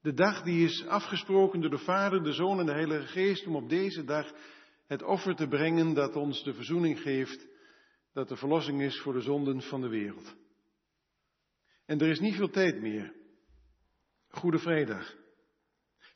De 0.00 0.12
dag 0.12 0.42
die 0.42 0.64
is 0.64 0.86
afgesproken 0.86 1.60
door 1.60 1.70
de 1.70 1.78
Vader, 1.78 2.22
de 2.22 2.32
Zoon 2.32 2.60
en 2.60 2.66
de 2.66 2.72
Heilige 2.72 3.06
Geest 3.06 3.46
om 3.46 3.56
op 3.56 3.68
deze 3.68 4.04
dag 4.04 4.32
het 4.86 5.02
offer 5.02 5.34
te 5.34 5.48
brengen 5.48 5.94
dat 5.94 6.16
ons 6.16 6.44
de 6.44 6.54
verzoening 6.54 7.00
geeft, 7.00 7.46
dat 8.12 8.28
de 8.28 8.36
verlossing 8.36 8.82
is 8.82 9.00
voor 9.00 9.12
de 9.12 9.20
zonden 9.20 9.62
van 9.62 9.80
de 9.80 9.88
wereld. 9.88 10.36
En 11.86 12.00
er 12.00 12.08
is 12.08 12.20
niet 12.20 12.34
veel 12.34 12.50
tijd 12.50 12.80
meer. 12.80 13.14
Goede 14.28 14.58
Vrijdag. 14.58 15.16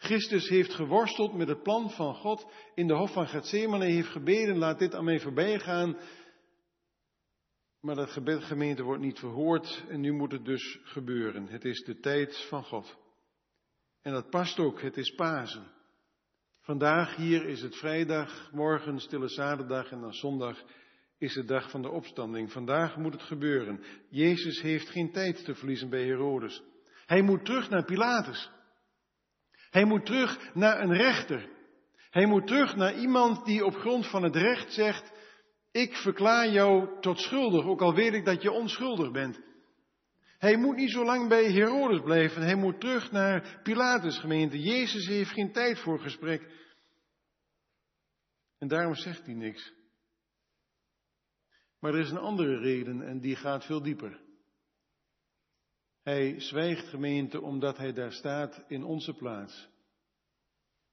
Christus 0.03 0.49
heeft 0.49 0.75
geworsteld 0.75 1.35
met 1.35 1.49
het 1.49 1.63
plan 1.63 1.91
van 1.91 2.15
God 2.15 2.47
in 2.75 2.87
de 2.87 2.95
hof 2.95 3.13
van 3.13 3.29
Gethsemane, 3.29 3.85
heeft 3.85 4.09
gebeden, 4.09 4.59
laat 4.59 4.79
dit 4.79 4.95
aan 4.95 5.05
mij 5.05 5.21
voorbij 5.21 5.59
gaan. 5.59 5.97
Maar 7.81 7.95
dat 7.95 8.11
gebed 8.11 8.45
gemeente 8.45 8.83
wordt 8.83 9.03
niet 9.03 9.19
verhoord 9.19 9.85
en 9.89 10.01
nu 10.01 10.13
moet 10.13 10.33
het 10.33 10.45
dus 10.45 10.81
gebeuren. 10.83 11.47
Het 11.47 11.65
is 11.65 11.85
de 11.85 11.99
tijd 11.99 12.47
van 12.49 12.65
God. 12.65 12.99
En 14.03 14.13
dat 14.13 14.31
past 14.31 14.59
ook, 14.59 14.81
het 14.81 14.97
is 14.97 15.15
Pasen. 15.15 15.67
Vandaag 16.61 17.17
hier 17.17 17.47
is 17.47 17.63
het 17.63 17.77
vrijdag, 17.77 18.51
morgen 18.53 19.01
stille 19.01 19.29
zaterdag 19.29 19.91
en 19.91 20.01
dan 20.01 20.15
zondag 20.15 20.63
is 21.19 21.35
de 21.35 21.45
dag 21.45 21.71
van 21.71 21.83
de 21.83 21.91
opstanding. 21.91 22.53
Vandaag 22.53 22.97
moet 22.97 23.13
het 23.13 23.23
gebeuren. 23.23 23.81
Jezus 24.09 24.61
heeft 24.61 24.89
geen 24.89 25.13
tijd 25.13 25.45
te 25.45 25.55
verliezen 25.55 25.91
bij 25.91 26.05
Herodes. 26.05 26.63
Hij 27.07 27.23
moet 27.23 27.45
terug 27.45 27.69
naar 27.69 27.85
Pilatus. 27.85 28.51
Hij 29.73 29.85
moet 29.85 30.07
terug 30.07 30.55
naar 30.55 30.81
een 30.81 30.95
rechter. 30.95 31.49
Hij 32.11 32.27
moet 32.27 32.47
terug 32.47 32.77
naar 32.77 32.95
iemand 32.99 33.45
die 33.45 33.65
op 33.65 33.75
grond 33.75 34.07
van 34.07 34.23
het 34.23 34.37
recht 34.37 34.73
zegt, 34.73 35.13
ik 35.71 35.95
verklaar 35.95 36.49
jou 36.49 37.01
tot 37.01 37.19
schuldig, 37.19 37.65
ook 37.65 37.81
al 37.81 37.95
weet 37.95 38.13
ik 38.13 38.25
dat 38.25 38.43
je 38.43 38.51
onschuldig 38.51 39.11
bent. 39.11 39.41
Hij 40.39 40.57
moet 40.57 40.77
niet 40.77 40.91
zo 40.91 41.05
lang 41.05 41.29
bij 41.29 41.53
Herodes 41.53 42.01
blijven. 42.01 42.43
Hij 42.43 42.55
moet 42.55 42.81
terug 42.81 43.11
naar 43.11 43.61
Pilatus 43.63 44.19
gemeente. 44.19 44.61
Jezus 44.61 45.07
heeft 45.07 45.31
geen 45.31 45.53
tijd 45.53 45.79
voor 45.79 45.99
gesprek. 46.01 46.51
En 48.59 48.69
daarom 48.69 48.95
zegt 48.95 49.27
hij 49.27 49.35
niks. 49.35 49.73
Maar 51.81 51.95
er 51.95 52.01
is 52.01 52.11
een 52.11 52.19
andere 52.19 52.59
reden 52.59 53.03
en 53.03 53.21
die 53.21 53.37
gaat 53.37 53.65
veel 53.65 53.83
dieper. 53.83 54.21
Hij 56.03 56.41
zwijgt 56.41 56.89
gemeente 56.89 57.41
omdat 57.41 57.77
hij 57.77 57.93
daar 57.93 58.13
staat 58.13 58.65
in 58.69 58.85
onze 58.85 59.15
plaats. 59.15 59.69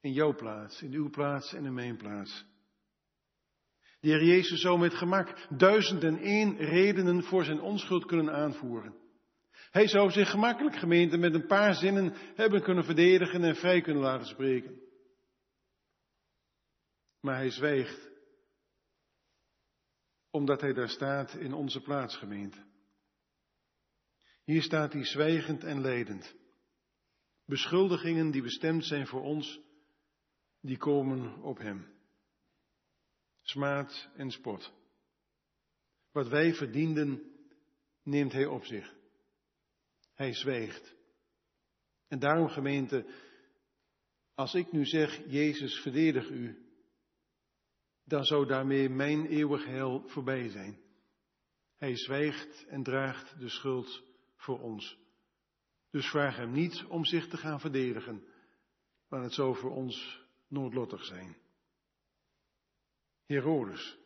In 0.01 0.13
jouw 0.13 0.35
plaats, 0.35 0.81
in 0.81 0.93
uw 0.93 1.09
plaats 1.09 1.53
en 1.53 1.65
in 1.65 1.73
mijn 1.73 1.97
plaats. 1.97 2.45
De 3.99 4.07
Heer 4.07 4.23
Jezus 4.23 4.61
zou 4.61 4.79
met 4.79 4.93
gemak 4.93 5.47
duizend 5.57 6.03
en 6.03 6.17
één 6.17 6.57
redenen 6.57 7.23
voor 7.23 7.43
zijn 7.43 7.61
onschuld 7.61 8.05
kunnen 8.05 8.33
aanvoeren. 8.33 8.95
Hij 9.71 9.87
zou 9.87 10.11
zich 10.11 10.29
gemakkelijk 10.29 10.75
gemeente 10.75 11.17
met 11.17 11.33
een 11.33 11.47
paar 11.47 11.73
zinnen 11.73 12.13
hebben 12.35 12.61
kunnen 12.61 12.83
verdedigen 12.83 13.43
en 13.43 13.55
vrij 13.55 13.81
kunnen 13.81 14.03
laten 14.03 14.27
spreken. 14.27 14.81
Maar 17.21 17.35
hij 17.35 17.49
zwijgt, 17.49 18.09
omdat 20.31 20.61
hij 20.61 20.73
daar 20.73 20.89
staat 20.89 21.33
in 21.33 21.53
onze 21.53 21.81
plaatsgemeente. 21.81 22.68
Hier 24.49 24.61
staat 24.61 24.93
hij 24.93 25.05
zwijgend 25.05 25.63
en 25.63 25.81
leidend. 25.81 26.35
Beschuldigingen 27.45 28.31
die 28.31 28.41
bestemd 28.41 28.85
zijn 28.85 29.07
voor 29.07 29.21
ons, 29.21 29.59
die 30.61 30.77
komen 30.77 31.41
op 31.41 31.57
hem. 31.57 31.87
Smaad 33.41 34.09
en 34.15 34.31
spot. 34.31 34.73
Wat 36.11 36.27
wij 36.27 36.53
verdienden, 36.53 37.21
neemt 38.03 38.31
hij 38.31 38.45
op 38.45 38.65
zich. 38.65 38.95
Hij 40.13 40.33
zwijgt. 40.33 40.95
En 42.07 42.19
daarom 42.19 42.47
gemeente, 42.47 43.05
als 44.35 44.53
ik 44.53 44.71
nu 44.71 44.85
zeg, 44.85 45.21
Jezus 45.27 45.79
verdedig 45.81 46.29
u, 46.29 46.69
dan 48.03 48.23
zou 48.23 48.47
daarmee 48.47 48.89
mijn 48.89 49.25
eeuwig 49.25 49.65
heil 49.65 50.03
voorbij 50.07 50.49
zijn. 50.49 50.79
Hij 51.75 51.95
zwijgt 51.95 52.65
en 52.67 52.83
draagt 52.83 53.39
de 53.39 53.49
schuld 53.49 54.08
voor 54.39 54.59
ons. 54.59 54.97
Dus 55.91 56.09
vraag 56.09 56.35
hem 56.35 56.51
niet 56.51 56.85
om 56.87 57.05
zich 57.05 57.27
te 57.27 57.37
gaan 57.37 57.59
verdedigen, 57.59 58.23
maar 59.07 59.21
het 59.21 59.33
zou 59.33 59.55
voor 59.55 59.71
ons 59.71 60.21
noodlottig 60.47 61.05
zijn. 61.05 61.37
Herodes. 63.25 63.97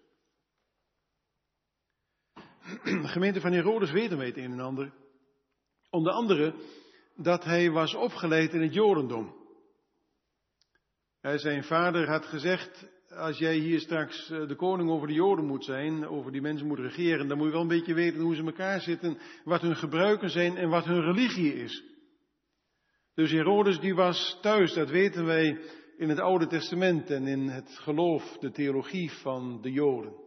De 2.84 3.08
gemeente 3.16 3.42
van 3.42 3.52
Herodes 3.52 3.92
weten 3.92 4.18
wij 4.18 4.28
het 4.28 4.38
een 4.38 4.52
en 4.52 4.60
ander. 4.60 4.94
Onder 5.90 6.14
andere 6.14 6.56
dat 7.16 7.44
hij 7.44 7.72
was 7.72 7.94
opgeleid 7.94 8.54
in 8.54 8.62
het 8.62 8.74
Jodendom. 8.74 9.42
Zijn 11.22 11.64
vader 11.64 12.10
had 12.10 12.26
gezegd, 12.26 12.88
als 13.16 13.38
jij 13.38 13.56
hier 13.56 13.80
straks 13.80 14.30
eh, 14.30 14.48
de 14.48 14.56
koning 14.56 14.90
over 14.90 15.08
de 15.08 15.14
Joden 15.14 15.46
moet 15.46 15.64
zijn, 15.64 16.08
over 16.08 16.32
die 16.32 16.42
mensen 16.42 16.68
moet 16.68 16.80
regeren, 16.80 17.28
dan 17.28 17.38
moet 17.38 17.46
je 17.46 17.54
wel 17.54 17.62
een 17.62 17.68
beetje 17.68 17.94
weten 17.94 18.22
hoe 18.22 18.36
ze 18.36 18.44
elkaar 18.44 18.82
zitten, 18.82 19.18
wat 19.44 19.62
hun 19.62 19.76
gebruiken 19.76 20.30
zijn 20.30 20.58
en 20.58 20.70
wat 20.70 20.86
hun 20.86 21.02
religie 21.02 21.54
is. 21.54 21.84
Dus 23.14 23.32
Herodes 23.32 23.80
die 23.80 23.96
was 23.96 24.40
thuis, 24.42 24.74
dat 24.74 24.90
weten 24.90 25.26
wij 25.26 25.62
in 25.98 26.10
het 26.10 26.20
Oude 26.20 26.48
Testament 26.48 27.10
en 27.10 27.28
in 27.28 27.48
het 27.48 27.70
geloof, 27.70 28.38
de 28.38 28.52
theologie 28.52 29.12
van 29.12 29.62
de 29.62 29.72
Joden. 29.72 30.22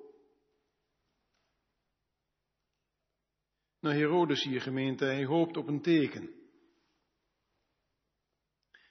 Nou, 3.81 3.97
Herodes 3.97 4.45
hier 4.45 4.61
gemeente, 4.61 5.05
hij 5.05 5.25
hoopt 5.25 5.57
op 5.57 5.69
een 5.69 5.83
teken. 5.83 6.31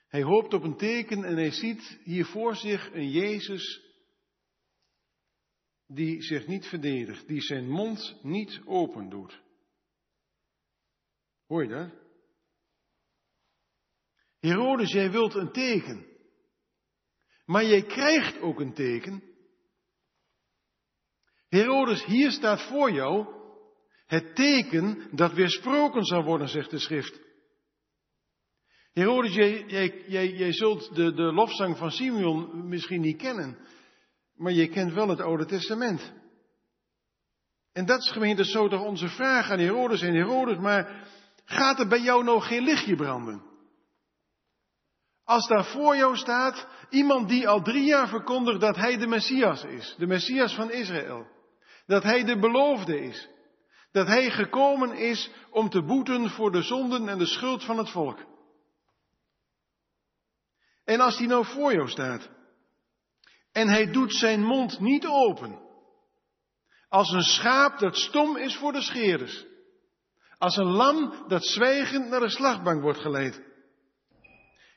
Hij 0.08 0.22
hoopt 0.22 0.54
op 0.54 0.62
een 0.62 0.76
teken 0.76 1.24
en 1.24 1.36
hij 1.36 1.50
ziet 1.50 2.00
hier 2.04 2.24
voor 2.24 2.56
zich 2.56 2.92
een 2.92 3.10
Jezus 3.10 3.85
die 5.86 6.22
zich 6.22 6.46
niet 6.46 6.66
verdedigt, 6.66 7.28
die 7.28 7.40
zijn 7.40 7.68
mond 7.68 8.18
niet 8.22 8.60
open 8.64 9.08
doet. 9.08 9.42
Hoor 11.46 11.62
je 11.62 11.68
dat? 11.68 11.90
Herodes, 14.38 14.92
jij 14.92 15.10
wilt 15.10 15.34
een 15.34 15.52
teken. 15.52 16.06
maar 17.44 17.64
jij 17.64 17.82
krijgt 17.82 18.40
ook 18.40 18.60
een 18.60 18.74
teken. 18.74 19.22
Herodes, 21.48 22.04
hier 22.04 22.30
staat 22.30 22.62
voor 22.62 22.92
jou 22.92 23.34
het 24.06 24.34
teken 24.34 25.16
dat 25.16 25.32
weersproken 25.32 26.04
zal 26.04 26.24
worden, 26.24 26.48
zegt 26.48 26.70
de 26.70 26.78
schrift. 26.78 27.20
Herodes, 28.92 29.34
jij, 29.34 29.64
jij, 29.66 30.04
jij, 30.06 30.32
jij 30.32 30.52
zult 30.52 30.94
de, 30.94 31.14
de 31.14 31.32
lofzang 31.32 31.76
van 31.76 31.90
Simeon 31.90 32.68
misschien 32.68 33.00
niet 33.00 33.16
kennen, 33.16 33.58
maar 34.36 34.52
je 34.52 34.68
kent 34.68 34.92
wel 34.92 35.08
het 35.08 35.20
Oude 35.20 35.46
Testament. 35.46 36.12
En 37.72 37.86
dat 37.86 37.98
is 37.98 38.10
gemeente 38.10 38.44
zo 38.44 38.68
toch 38.68 38.82
onze 38.82 39.08
vraag 39.08 39.50
aan 39.50 39.58
Herodes 39.58 40.02
en 40.02 40.14
Herodes, 40.14 40.58
maar 40.58 41.08
gaat 41.44 41.78
er 41.78 41.88
bij 41.88 42.00
jou 42.00 42.24
nog 42.24 42.46
geen 42.46 42.62
lichtje 42.62 42.96
branden? 42.96 43.42
Als 45.24 45.48
daar 45.48 45.64
voor 45.64 45.96
jou 45.96 46.16
staat 46.16 46.66
iemand 46.90 47.28
die 47.28 47.48
al 47.48 47.62
drie 47.62 47.84
jaar 47.84 48.08
verkondigt 48.08 48.60
dat 48.60 48.76
hij 48.76 48.96
de 48.96 49.06
Messias 49.06 49.64
is, 49.64 49.94
de 49.98 50.06
Messias 50.06 50.54
van 50.54 50.70
Israël, 50.70 51.26
dat 51.86 52.02
hij 52.02 52.24
de 52.24 52.38
beloofde 52.38 53.00
is, 53.00 53.28
dat 53.92 54.06
hij 54.06 54.30
gekomen 54.30 54.92
is 54.92 55.30
om 55.50 55.68
te 55.68 55.82
boeten 55.82 56.30
voor 56.30 56.52
de 56.52 56.62
zonden 56.62 57.08
en 57.08 57.18
de 57.18 57.26
schuld 57.26 57.64
van 57.64 57.78
het 57.78 57.90
volk. 57.90 58.18
En 60.84 61.00
als 61.00 61.16
die 61.16 61.26
nou 61.26 61.44
voor 61.44 61.72
jou 61.72 61.88
staat 61.88 62.30
en 63.56 63.68
hij 63.68 63.90
doet 63.90 64.14
zijn 64.14 64.42
mond 64.42 64.80
niet 64.80 65.06
open, 65.06 65.58
als 66.88 67.10
een 67.10 67.22
schaap 67.22 67.78
dat 67.78 67.96
stom 67.96 68.36
is 68.36 68.56
voor 68.56 68.72
de 68.72 68.82
scheerders, 68.82 69.44
als 70.38 70.56
een 70.56 70.70
lam 70.70 71.24
dat 71.28 71.44
zwijgend 71.46 72.08
naar 72.08 72.20
de 72.20 72.30
slachtbank 72.30 72.82
wordt 72.82 72.98
geleid. 72.98 73.42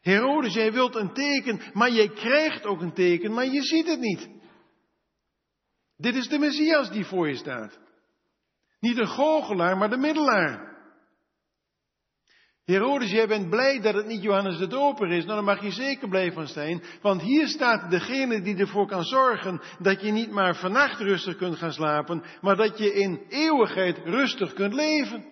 Herodes, 0.01 0.53
jij 0.53 0.71
wilt 0.71 0.95
een 0.95 1.13
teken, 1.13 1.61
maar 1.73 1.91
jij 1.91 2.09
krijgt 2.09 2.65
ook 2.65 2.81
een 2.81 2.93
teken, 2.93 3.33
maar 3.33 3.45
je 3.45 3.63
ziet 3.63 3.87
het 3.87 3.99
niet. 3.99 4.29
Dit 5.97 6.15
is 6.15 6.27
de 6.27 6.39
Messias 6.39 6.91
die 6.91 7.05
voor 7.05 7.27
je 7.27 7.35
staat. 7.35 7.79
Niet 8.79 8.97
een 8.97 9.07
goochelaar, 9.07 9.77
maar 9.77 9.89
de 9.89 9.97
middelaar. 9.97 10.68
Herodes, 12.69 13.11
jij 13.11 13.27
bent 13.27 13.49
blij 13.49 13.79
dat 13.79 13.93
het 13.93 14.05
niet 14.05 14.21
Johannes 14.21 14.57
de 14.57 14.67
Doper 14.67 15.11
is. 15.11 15.25
Nou, 15.25 15.35
daar 15.35 15.55
mag 15.55 15.63
je 15.63 15.71
zeker 15.71 16.09
blij 16.09 16.31
van 16.31 16.47
zijn. 16.47 16.83
Want 17.01 17.21
hier 17.21 17.47
staat 17.47 17.91
degene 17.91 18.41
die 18.41 18.57
ervoor 18.57 18.87
kan 18.87 19.03
zorgen 19.03 19.61
dat 19.79 20.01
je 20.01 20.11
niet 20.11 20.31
maar 20.31 20.55
vannacht 20.55 20.99
rustig 20.99 21.35
kunt 21.35 21.55
gaan 21.55 21.71
slapen, 21.71 22.23
maar 22.41 22.55
dat 22.55 22.77
je 22.77 22.93
in 22.93 23.25
eeuwigheid 23.29 23.97
rustig 23.97 24.53
kunt 24.53 24.73
leven. 24.73 25.25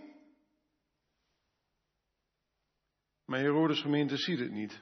Maar 3.26 3.40
Herodes 3.40 3.82
gemeente 3.82 4.18
ziet 4.18 4.40
het 4.40 4.52
niet. 4.52 4.82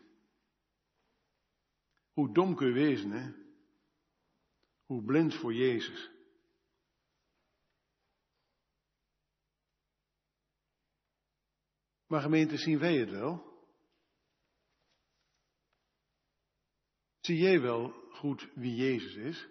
Hoe 2.14 2.34
dom 2.34 2.56
kun 2.56 2.68
je 2.68 2.74
wezen, 2.74 3.12
hè? 3.12 3.32
Hoe 4.86 5.04
blind 5.04 5.36
voor 5.36 5.54
Jezus. 5.54 6.15
Maar 12.16 12.24
gemeente, 12.24 12.58
zien 12.58 12.80
wij 12.80 12.98
het 12.98 13.10
wel? 13.10 13.44
Zie 17.20 17.38
jij 17.38 17.62
wel 17.62 17.92
goed 18.10 18.50
wie 18.54 18.76
Jezus 18.76 19.16
is? 19.16 19.48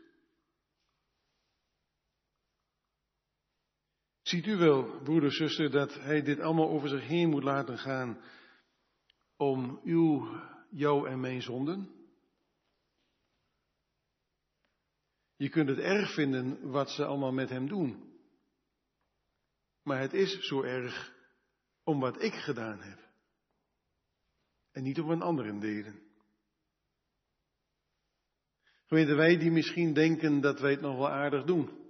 Ziet 4.22 4.46
u 4.46 4.56
wel, 4.56 5.02
broeder, 5.02 5.32
zuster, 5.32 5.70
dat 5.70 5.94
hij 5.94 6.22
dit 6.22 6.40
allemaal 6.40 6.68
over 6.68 6.88
zich 6.88 7.06
heen 7.06 7.28
moet 7.28 7.42
laten 7.42 7.78
gaan 7.78 8.22
om 9.36 9.80
uw, 9.82 10.40
jou 10.70 11.08
en 11.08 11.20
mijn 11.20 11.42
zonden? 11.42 12.08
Je 15.36 15.48
kunt 15.48 15.68
het 15.68 15.78
erg 15.78 16.14
vinden 16.14 16.70
wat 16.70 16.90
ze 16.90 17.04
allemaal 17.04 17.32
met 17.32 17.48
hem 17.48 17.68
doen. 17.68 18.18
Maar 19.82 20.00
het 20.00 20.12
is 20.12 20.46
zo 20.46 20.62
erg 20.62 21.13
om 21.84 22.00
wat 22.00 22.22
ik 22.22 22.34
gedaan 22.34 22.80
heb. 22.80 22.98
En 24.72 24.82
niet 24.82 25.00
om 25.00 25.06
wat 25.06 25.20
anderen 25.20 25.60
deden. 25.60 26.02
Gemeente, 28.86 29.14
wij 29.14 29.38
die 29.38 29.50
misschien 29.50 29.92
denken 29.92 30.40
dat 30.40 30.60
wij 30.60 30.70
het 30.70 30.80
nog 30.80 30.96
wel 30.96 31.10
aardig 31.10 31.44
doen. 31.44 31.82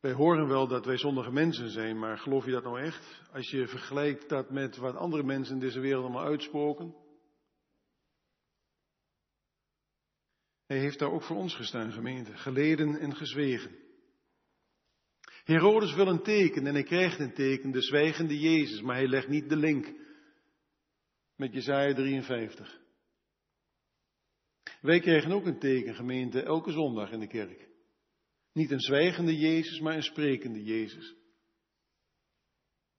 Wij 0.00 0.12
horen 0.12 0.48
wel 0.48 0.68
dat 0.68 0.84
wij 0.84 0.98
zondige 0.98 1.30
mensen 1.30 1.70
zijn, 1.70 1.98
maar 1.98 2.18
geloof 2.18 2.44
je 2.44 2.50
dat 2.50 2.62
nou 2.62 2.80
echt? 2.80 3.22
Als 3.32 3.50
je 3.50 3.68
vergelijkt 3.68 4.28
dat 4.28 4.50
met 4.50 4.76
wat 4.76 4.96
andere 4.96 5.22
mensen 5.22 5.54
in 5.54 5.60
deze 5.60 5.80
wereld 5.80 6.04
allemaal 6.04 6.24
uitspoken. 6.24 6.94
Hij 10.66 10.78
heeft 10.78 10.98
daar 10.98 11.10
ook 11.10 11.22
voor 11.22 11.36
ons 11.36 11.54
gestaan, 11.54 11.92
gemeente, 11.92 12.36
geleden 12.36 12.98
en 12.98 13.16
gezwegen. 13.16 13.83
Herodes 15.44 15.94
wil 15.94 16.06
een 16.06 16.22
teken 16.22 16.66
en 16.66 16.74
hij 16.74 16.82
krijgt 16.82 17.18
een 17.18 17.34
teken, 17.34 17.70
de 17.70 17.82
zwijgende 17.82 18.38
Jezus, 18.38 18.80
maar 18.80 18.96
hij 18.96 19.08
legt 19.08 19.28
niet 19.28 19.48
de 19.48 19.56
link 19.56 19.92
met 21.36 21.52
Jezaja 21.52 21.94
53. 21.94 22.80
Wij 24.80 25.00
krijgen 25.00 25.32
ook 25.32 25.46
een 25.46 25.58
teken, 25.58 25.94
gemeente, 25.94 26.42
elke 26.42 26.70
zondag 26.70 27.10
in 27.10 27.20
de 27.20 27.26
kerk. 27.26 27.68
Niet 28.52 28.70
een 28.70 28.80
zwijgende 28.80 29.36
Jezus, 29.36 29.80
maar 29.80 29.94
een 29.94 30.02
sprekende 30.02 30.62
Jezus. 30.62 31.14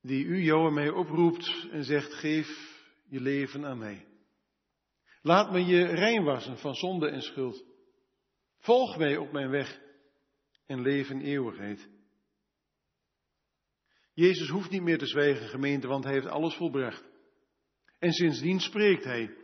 Die 0.02 0.26
u, 0.26 0.42
jou 0.42 0.68
en 0.68 0.74
mij 0.74 0.90
oproept 0.90 1.68
en 1.72 1.84
zegt, 1.84 2.14
geef 2.14 2.48
je 3.08 3.22
leven 3.22 3.66
aan 3.66 3.78
mij. 3.78 4.06
Laat 5.22 5.52
me 5.52 5.66
je 5.66 5.86
rein 5.86 6.24
wassen 6.24 6.58
van 6.58 6.76
zonde 6.76 7.10
en 7.10 7.22
schuld. 7.22 7.66
Volg 8.58 8.98
mij 8.98 9.18
op 9.18 9.32
mijn 9.32 9.50
weg 9.50 9.82
en 10.66 10.82
leef 10.82 11.10
in 11.10 11.22
eeuwigheid. 11.22 11.95
Jezus 14.16 14.50
hoeft 14.50 14.70
niet 14.70 14.82
meer 14.82 14.98
te 14.98 15.06
zwijgen, 15.06 15.48
gemeente, 15.48 15.88
want 15.88 16.04
hij 16.04 16.14
heeft 16.14 16.28
alles 16.28 16.56
volbracht. 16.56 17.04
En 18.00 18.12
sindsdien 18.12 18.60
spreekt 18.60 19.04
hij. 19.04 19.36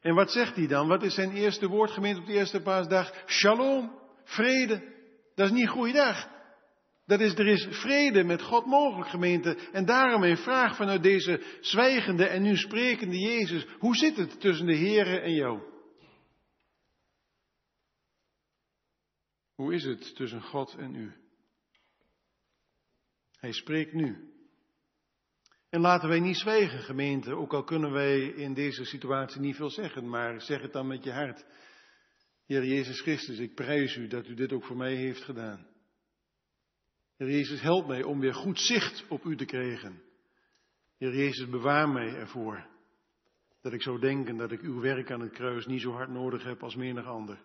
En 0.00 0.14
wat 0.14 0.32
zegt 0.32 0.56
hij 0.56 0.66
dan? 0.66 0.88
Wat 0.88 1.02
is 1.02 1.14
zijn 1.14 1.32
eerste 1.32 1.66
woord, 1.66 1.90
gemeente, 1.90 2.20
op 2.20 2.26
de 2.26 2.32
eerste 2.32 2.62
paasdag? 2.62 3.24
Shalom, 3.26 3.98
vrede. 4.24 4.96
Dat 5.34 5.46
is 5.46 5.52
niet 5.52 5.62
een 5.62 5.72
goede 5.72 5.92
dag. 5.92 6.28
Dat 7.06 7.20
is, 7.20 7.34
er 7.34 7.46
is 7.46 7.66
vrede 7.70 8.24
met 8.24 8.42
God 8.42 8.66
mogelijk, 8.66 9.10
gemeente. 9.10 9.58
En 9.72 9.84
daarom 9.84 10.22
een 10.22 10.36
vraag 10.36 10.76
vanuit 10.76 11.02
deze 11.02 11.42
zwijgende 11.60 12.26
en 12.26 12.42
nu 12.42 12.56
sprekende 12.56 13.18
Jezus. 13.18 13.66
Hoe 13.78 13.96
zit 13.96 14.16
het 14.16 14.40
tussen 14.40 14.66
de 14.66 14.76
Here 14.76 15.20
en 15.20 15.34
jou? 15.34 15.62
Hoe 19.54 19.74
is 19.74 19.84
het 19.84 20.16
tussen 20.16 20.42
God 20.42 20.74
en 20.78 20.94
u? 20.94 21.12
Hij 23.38 23.52
spreekt 23.52 23.92
nu. 23.92 24.32
En 25.70 25.80
laten 25.80 26.08
wij 26.08 26.20
niet 26.20 26.36
zwijgen, 26.36 26.78
gemeente, 26.78 27.34
ook 27.34 27.52
al 27.52 27.64
kunnen 27.64 27.92
wij 27.92 28.20
in 28.20 28.54
deze 28.54 28.84
situatie 28.84 29.40
niet 29.40 29.56
veel 29.56 29.70
zeggen, 29.70 30.08
maar 30.08 30.40
zeg 30.40 30.62
het 30.62 30.72
dan 30.72 30.86
met 30.86 31.04
je 31.04 31.12
hart. 31.12 31.44
Heer 32.46 32.64
Jezus 32.64 33.00
Christus, 33.00 33.38
ik 33.38 33.54
prijs 33.54 33.96
u 33.96 34.06
dat 34.06 34.26
u 34.26 34.34
dit 34.34 34.52
ook 34.52 34.64
voor 34.64 34.76
mij 34.76 34.94
heeft 34.94 35.22
gedaan. 35.22 35.66
Heer 37.16 37.30
Jezus, 37.30 37.60
help 37.60 37.86
mij 37.86 38.02
om 38.02 38.20
weer 38.20 38.34
goed 38.34 38.60
zicht 38.60 39.04
op 39.08 39.24
u 39.24 39.36
te 39.36 39.44
krijgen. 39.44 40.02
Heer 40.98 41.14
Jezus, 41.14 41.48
bewaar 41.48 41.88
mij 41.88 42.14
ervoor 42.14 42.66
dat 43.60 43.72
ik 43.72 43.82
zou 43.82 44.00
denken 44.00 44.36
dat 44.36 44.52
ik 44.52 44.60
uw 44.60 44.80
werk 44.80 45.10
aan 45.10 45.20
het 45.20 45.32
kruis 45.32 45.66
niet 45.66 45.80
zo 45.80 45.92
hard 45.92 46.10
nodig 46.10 46.44
heb 46.44 46.62
als 46.62 46.74
menig 46.74 47.06
ander. 47.06 47.42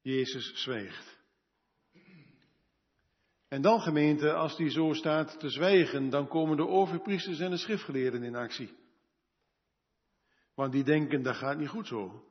Jezus 0.00 0.52
zwijgt. 0.54 1.15
En 3.48 3.62
dan 3.62 3.80
gemeente, 3.80 4.32
als 4.32 4.56
die 4.56 4.70
zo 4.70 4.92
staat 4.92 5.38
te 5.38 5.48
zwijgen, 5.48 6.10
dan 6.10 6.28
komen 6.28 6.56
de 6.56 6.66
overpriesters 6.66 7.38
en 7.38 7.50
de 7.50 7.56
schriftgeleerden 7.56 8.22
in 8.22 8.34
actie. 8.34 8.74
Want 10.54 10.72
die 10.72 10.84
denken, 10.84 11.22
dat 11.22 11.36
gaat 11.36 11.58
niet 11.58 11.68
goed 11.68 11.86
zo. 11.86 12.24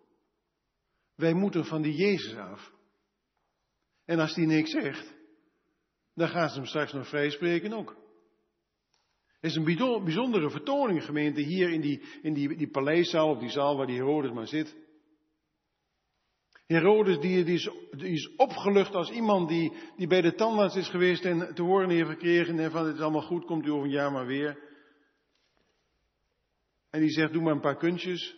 Wij 1.15 1.33
moeten 1.33 1.65
van 1.65 1.81
die 1.81 1.95
Jezus 1.95 2.35
af. 2.35 2.73
En 4.05 4.19
als 4.19 4.33
die 4.33 4.45
niks 4.45 4.71
zegt, 4.71 5.13
dan 6.13 6.27
gaan 6.27 6.49
ze 6.49 6.55
hem 6.55 6.65
straks 6.65 6.93
nog 6.93 7.07
vrijspreken 7.07 7.73
ook. 7.73 7.95
Het 9.39 9.51
is 9.51 9.55
een 9.55 10.03
bijzondere 10.03 10.49
vertoning, 10.49 11.03
gemeente, 11.03 11.41
hier 11.41 11.69
in 11.69 11.81
die, 11.81 12.03
in 12.21 12.33
die, 12.33 12.55
die 12.55 12.69
paleiszaal, 12.69 13.29
of 13.29 13.39
die 13.39 13.49
zaal 13.49 13.77
waar 13.77 13.87
die 13.87 13.95
Herodes 13.95 14.31
maar 14.31 14.47
zit. 14.47 14.75
Herodes 16.65 17.19
die, 17.19 17.43
die, 17.43 17.55
is, 17.55 17.69
is 17.97 18.35
opgelucht 18.35 18.95
als 18.95 19.11
iemand 19.11 19.49
die, 19.49 19.73
die 19.95 20.07
bij 20.07 20.21
de 20.21 20.35
tandarts 20.35 20.75
is 20.75 20.89
geweest 20.89 21.25
en 21.25 21.53
te 21.53 21.61
horen 21.61 21.89
heeft 21.89 22.09
gekregen 22.09 22.59
en 22.59 22.71
van 22.71 22.85
het 22.85 22.95
is 22.95 23.01
allemaal 23.01 23.21
goed, 23.21 23.45
komt 23.45 23.65
u 23.65 23.69
over 23.69 23.85
een 23.85 23.91
jaar 23.91 24.11
maar 24.11 24.25
weer. 24.25 24.59
En 26.89 26.99
die 26.99 27.09
zegt, 27.09 27.33
doe 27.33 27.41
maar 27.41 27.53
een 27.53 27.59
paar 27.59 27.77
kunstjes. 27.77 28.35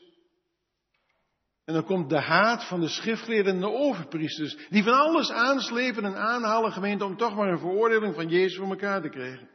En 1.65 1.73
dan 1.73 1.83
komt 1.83 2.09
de 2.09 2.21
haat 2.21 2.67
van 2.67 2.79
de 2.79 2.87
schriftgeleerden 2.87 3.53
en 3.53 3.59
de 3.59 3.71
overpriesters, 3.71 4.67
die 4.69 4.83
van 4.83 4.93
alles 4.93 5.31
aanslepen 5.31 6.05
en 6.05 6.15
aanhalen, 6.15 6.71
gemeente, 6.71 7.05
om 7.05 7.17
toch 7.17 7.35
maar 7.35 7.49
een 7.51 7.59
veroordeling 7.59 8.15
van 8.15 8.27
Jezus 8.27 8.57
voor 8.57 8.69
elkaar 8.69 9.01
te 9.01 9.09
krijgen. 9.09 9.49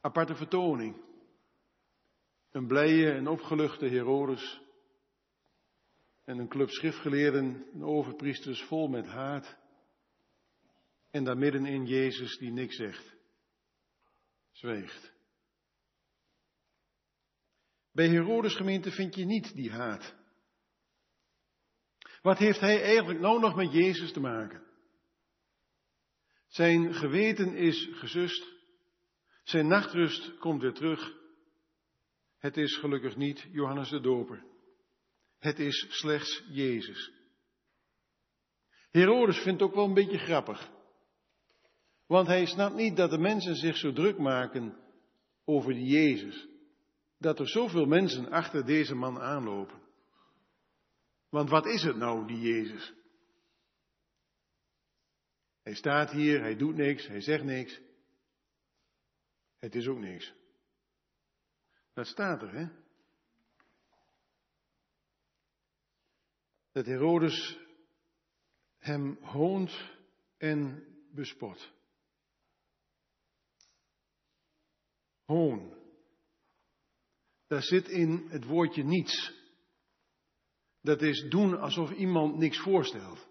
Aparte 0.00 0.34
vertoning. 0.34 1.04
Een 2.50 2.66
blije 2.66 3.10
en 3.12 3.28
opgeluchte 3.28 3.86
Herodes 3.86 4.60
en 6.26 6.38
een 6.38 6.48
club 6.48 6.70
schriftgeleerden, 6.70 7.66
een 7.72 7.84
overpriesters 7.84 8.62
vol 8.62 8.88
met 8.88 9.06
haat. 9.06 9.56
En 11.10 11.24
daar 11.24 11.38
middenin 11.38 11.86
Jezus 11.86 12.38
die 12.38 12.50
niks 12.50 12.76
zegt, 12.76 13.16
zweegt. 14.52 15.12
Bij 17.92 18.08
Herodes 18.08 18.56
gemeente 18.56 18.90
vind 18.90 19.14
je 19.14 19.24
niet 19.24 19.54
die 19.54 19.70
haat. 19.70 20.14
Wat 22.22 22.38
heeft 22.38 22.60
hij 22.60 22.82
eigenlijk 22.82 23.20
nou 23.20 23.40
nog 23.40 23.56
met 23.56 23.72
Jezus 23.72 24.12
te 24.12 24.20
maken? 24.20 24.62
Zijn 26.46 26.94
geweten 26.94 27.54
is 27.54 27.88
gezust. 27.92 28.54
Zijn 29.42 29.66
nachtrust 29.66 30.38
komt 30.38 30.60
weer 30.60 30.72
terug. 30.72 31.14
Het 32.38 32.56
is 32.56 32.76
gelukkig 32.76 33.16
niet 33.16 33.48
Johannes 33.50 33.88
de 33.88 34.00
Doper. 34.00 34.54
Het 35.38 35.58
is 35.58 35.86
slechts 35.88 36.44
Jezus. 36.48 37.12
Herodes 38.90 39.38
vindt 39.38 39.60
het 39.60 39.68
ook 39.68 39.74
wel 39.74 39.84
een 39.84 39.94
beetje 39.94 40.18
grappig. 40.18 40.70
Want 42.06 42.26
hij 42.26 42.46
snapt 42.46 42.74
niet 42.74 42.96
dat 42.96 43.10
de 43.10 43.18
mensen 43.18 43.56
zich 43.56 43.76
zo 43.76 43.92
druk 43.92 44.18
maken 44.18 44.76
over 45.44 45.74
die 45.74 45.86
Jezus. 45.86 46.48
Dat 47.18 47.38
er 47.38 47.48
zoveel 47.48 47.86
mensen 47.86 48.30
achter 48.30 48.66
deze 48.66 48.94
man 48.94 49.20
aanlopen. 49.20 49.80
Want 51.28 51.50
wat 51.50 51.66
is 51.66 51.82
het 51.82 51.96
nou, 51.96 52.26
die 52.26 52.40
Jezus? 52.40 52.94
Hij 55.62 55.74
staat 55.74 56.10
hier, 56.10 56.40
hij 56.40 56.56
doet 56.56 56.74
niks, 56.74 57.06
hij 57.06 57.20
zegt 57.20 57.44
niks. 57.44 57.80
Het 59.58 59.74
is 59.74 59.86
ook 59.86 59.98
niks. 59.98 60.32
Dat 61.94 62.06
staat 62.06 62.42
er, 62.42 62.52
hè? 62.52 62.85
Dat 66.76 66.86
Herodes 66.86 67.58
hem 68.78 69.18
hoont 69.22 69.94
en 70.36 70.86
bespot. 71.12 71.72
Hoon. 75.24 75.74
Daar 77.46 77.62
zit 77.62 77.88
in 77.88 78.26
het 78.28 78.44
woordje 78.44 78.84
niets. 78.84 79.32
Dat 80.80 81.02
is 81.02 81.28
doen 81.28 81.58
alsof 81.58 81.90
iemand 81.90 82.36
niks 82.36 82.58
voorstelt. 82.58 83.28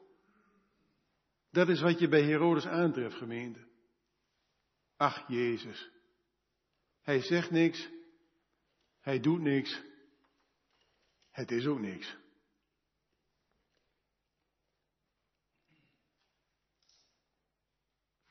Dat 1.49 1.69
is 1.69 1.81
wat 1.81 1.99
je 1.99 2.07
bij 2.07 2.23
Herodes 2.23 2.65
aantreft, 2.65 3.15
gemeente. 3.15 3.67
Ach, 4.95 5.27
Jezus. 5.27 5.89
Hij 7.01 7.21
zegt 7.21 7.51
niks. 7.51 7.89
Hij 8.99 9.19
doet 9.19 9.41
niks. 9.41 9.81
Het 11.31 11.51
is 11.51 11.65
ook 11.65 11.79
niks. 11.79 12.23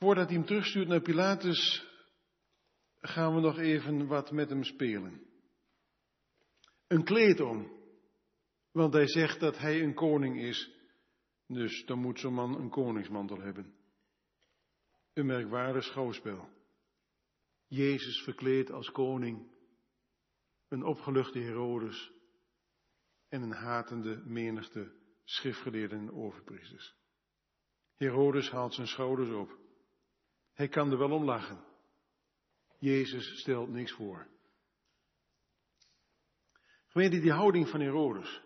Voordat 0.05 0.29
hij 0.29 0.37
hem 0.37 0.47
terugstuurt 0.47 0.89
naar 0.89 1.01
Pilatus, 1.01 1.87
gaan 3.01 3.35
we 3.35 3.41
nog 3.41 3.59
even 3.59 4.07
wat 4.07 4.31
met 4.31 4.49
hem 4.49 4.65
spelen. 4.65 5.27
Een 6.87 7.05
kleed 7.05 7.41
om, 7.41 7.73
want 8.73 8.93
hij 8.93 9.09
zegt 9.09 9.41
dat 9.41 9.59
hij 9.59 9.83
een 9.83 9.95
koning 9.95 10.41
is, 10.41 10.71
dus 11.47 11.85
dan 11.85 11.99
moet 11.99 12.21
zo'n 12.21 12.35
man 12.35 12.61
een 12.61 12.71
koningsmantel 12.71 13.41
hebben. 13.41 13.75
Een 15.13 15.27
merkwaardig 15.27 15.85
schouwspel. 15.85 16.49
Jezus 17.67 18.23
verkleed 18.23 18.71
als 18.71 18.91
koning, 18.91 19.51
een 20.69 20.85
opgeluchte 20.85 21.39
Herodes 21.39 22.13
en 23.29 23.43
een 23.43 23.53
hatende 23.53 24.23
menigte 24.25 24.93
schriftgeleerden 25.25 25.99
en 25.99 26.13
overpriesters. 26.13 26.95
Herodes 27.95 28.51
haalt 28.51 28.75
zijn 28.75 28.87
schouders 28.87 29.31
op. 29.31 29.63
Hij 30.55 30.69
kan 30.69 30.91
er 30.91 30.99
wel 30.99 31.11
om 31.11 31.25
lachen. 31.25 31.65
Jezus 32.79 33.39
stelt 33.41 33.69
niks 33.69 33.93
voor. 33.93 34.27
Gemeente, 36.87 37.21
die 37.21 37.33
houding 37.33 37.69
van 37.69 37.81
Herodes. 37.81 38.43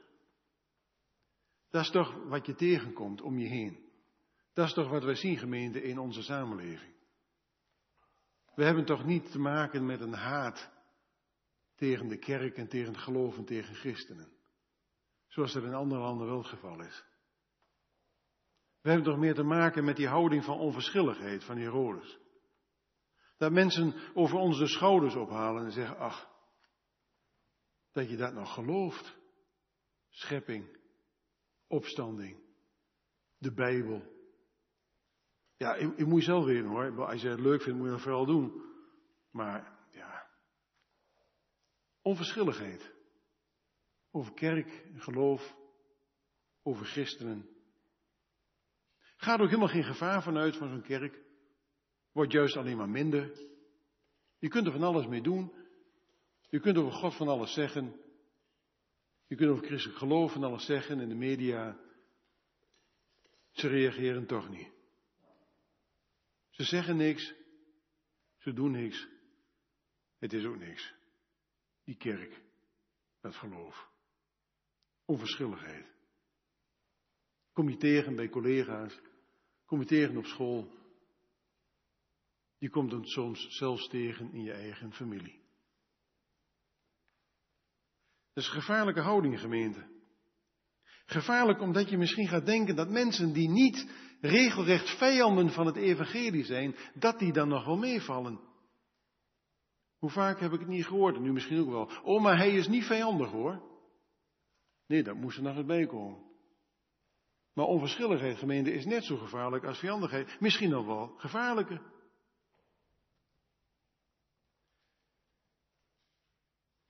Dat 1.71 1.83
is 1.83 1.91
toch 1.91 2.25
wat 2.25 2.47
je 2.47 2.55
tegenkomt 2.55 3.21
om 3.21 3.39
je 3.39 3.47
heen. 3.47 3.87
Dat 4.53 4.67
is 4.67 4.73
toch 4.73 4.89
wat 4.89 5.05
wij 5.05 5.15
zien, 5.15 5.39
gemeente, 5.39 5.83
in 5.83 5.99
onze 5.99 6.23
samenleving. 6.23 6.95
We 8.55 8.65
hebben 8.65 8.85
toch 8.85 9.05
niet 9.05 9.31
te 9.31 9.39
maken 9.39 9.87
met 9.87 10.01
een 10.01 10.15
haat 10.15 10.71
tegen 11.75 12.09
de 12.09 12.19
kerk 12.19 12.57
en 12.57 12.69
tegen 12.69 12.93
het 12.93 13.03
geloof 13.03 13.37
en 13.37 13.45
tegen 13.45 13.75
christenen. 13.75 14.33
Zoals 15.27 15.53
dat 15.53 15.63
in 15.63 15.75
andere 15.75 16.01
landen 16.01 16.27
wel 16.27 16.39
het 16.39 16.47
geval 16.47 16.81
is. 16.81 17.05
We 18.89 18.95
hebben 18.95 19.13
toch 19.13 19.23
meer 19.23 19.35
te 19.35 19.43
maken 19.43 19.85
met 19.85 19.97
die 19.97 20.09
houding 20.09 20.45
van 20.45 20.59
onverschilligheid 20.59 21.45
van 21.45 21.57
Herodes. 21.57 22.19
Dat 23.37 23.53
mensen 23.53 23.95
over 24.15 24.39
ons 24.39 24.59
de 24.59 24.67
schouders 24.67 25.15
ophalen 25.15 25.65
en 25.65 25.73
zeggen, 25.73 25.97
ach, 25.97 26.31
dat 27.93 28.11
je 28.11 28.17
dat 28.17 28.33
nog 28.33 28.55
gelooft. 28.55 29.17
Schepping, 30.09 30.79
opstanding, 31.67 32.41
de 33.39 33.53
Bijbel. 33.53 34.03
Ja, 35.57 35.75
je, 35.75 36.05
moet 36.07 36.25
zelf 36.25 36.45
weten 36.45 36.69
hoor. 36.69 37.07
Als 37.07 37.23
je 37.23 37.29
het 37.29 37.41
leuk 37.41 37.63
vindt, 37.63 37.79
moet 37.79 37.87
je 37.87 37.93
dat 37.93 38.03
vooral 38.03 38.27
doen. 38.27 38.63
Maar, 39.31 39.79
ja. 39.91 40.31
Onverschilligheid. 42.03 42.95
Over 44.11 44.35
kerk, 44.35 44.85
geloof, 44.97 45.57
over 46.63 46.87
christenen. 49.19 49.39
Gaat 49.39 49.41
ook 49.41 49.49
helemaal 49.49 49.69
geen 49.69 49.95
gevaar 49.95 50.23
vanuit 50.23 50.57
van 50.57 50.69
zo'n 50.69 50.83
kerk. 50.83 51.23
Wordt 52.13 52.33
juist 52.33 52.57
alleen 52.57 52.77
maar 52.77 52.89
minder. 52.89 53.47
Je 54.39 54.49
kunt 54.49 54.67
er 54.67 54.73
van 54.73 54.83
alles 54.83 55.07
mee 55.07 55.23
doen. 55.23 55.53
Je 56.51 56.61
kunt 56.61 56.77
over 56.77 56.93
God 56.93 57.17
van 57.17 57.29
alles 57.29 57.53
zeggen. 57.53 58.01
Je 59.27 59.37
kunt 59.37 59.51
over 59.51 59.67
christelijk 59.67 59.99
geloof 59.99 60.33
van 60.33 60.45
alles 60.45 60.65
zeggen 60.65 61.01
in 61.01 61.09
de 61.09 61.15
media. 61.15 61.79
Ze 63.51 63.69
reageren 63.69 64.27
toch 64.27 64.49
niet. 64.49 64.71
Ze 66.51 66.65
zeggen 66.65 66.97
niks. 66.97 67.35
Ze 68.39 68.53
doen 68.53 68.71
niks. 68.71 69.09
Het 70.19 70.33
is 70.33 70.45
ook 70.45 70.59
niks. 70.59 70.95
Die 71.85 71.97
kerk. 71.97 72.41
Dat 73.21 73.35
geloof. 73.35 73.89
Onverschilligheid. 75.05 75.87
Kom 77.53 77.69
je 77.69 77.77
tegen 77.77 78.17
bij 78.17 78.29
collega's. 78.29 79.01
Tegen 79.69 80.17
op 80.17 80.25
school. 80.25 80.71
Je 82.59 82.71
komt 82.71 82.91
hem 82.91 83.05
soms 83.05 83.47
zelfs 83.49 83.89
tegen 83.89 84.33
in 84.33 84.43
je 84.43 84.53
eigen 84.53 84.93
familie. 84.93 85.41
Dat 88.33 88.45
is 88.45 88.47
een 88.47 88.61
gevaarlijke 88.61 89.01
houding, 89.01 89.41
gemeente. 89.41 89.87
Gevaarlijk 91.07 91.61
omdat 91.61 91.91
je 91.91 91.99
misschien 91.99 92.29
gaat 92.29 92.47
denken 92.47 92.77
dat 92.77 92.89
mensen 92.89 93.33
die 93.33 93.49
niet 93.49 93.91
regelrecht 94.21 94.97
vijanden 94.99 95.51
van 95.51 95.67
het 95.67 95.77
evangelie 95.77 96.45
zijn, 96.45 96.77
dat 96.95 97.19
die 97.19 97.33
dan 97.33 97.49
nog 97.49 97.65
wel 97.65 97.77
meevallen. 97.77 98.41
Hoe 99.99 100.11
vaak 100.11 100.41
heb 100.41 100.53
ik 100.53 100.61
het 100.61 100.69
niet 100.69 100.87
gehoord, 100.87 101.17
en 101.17 101.23
nu 101.23 101.33
misschien 101.33 101.61
ook 101.61 101.69
wel. 101.69 102.03
Oh, 102.03 102.23
maar 102.23 102.37
hij 102.37 102.55
is 102.55 102.69
niet 102.69 102.85
vijandig 102.85 103.31
hoor. 103.31 103.63
Nee, 104.87 105.03
dat 105.03 105.17
moest 105.17 105.37
er 105.37 105.43
nog 105.43 105.57
eens 105.57 105.67
bij 105.67 105.87
komen. 105.87 106.28
Maar 107.59 107.67
onverschilligheid, 107.67 108.39
gemeente, 108.39 108.73
is 108.73 108.85
net 108.85 109.05
zo 109.05 109.17
gevaarlijk 109.17 109.65
als 109.65 109.79
vijandigheid. 109.79 110.41
Misschien 110.41 110.71
nog 110.71 110.87
wel 110.87 111.15
gevaarlijker. 111.17 111.83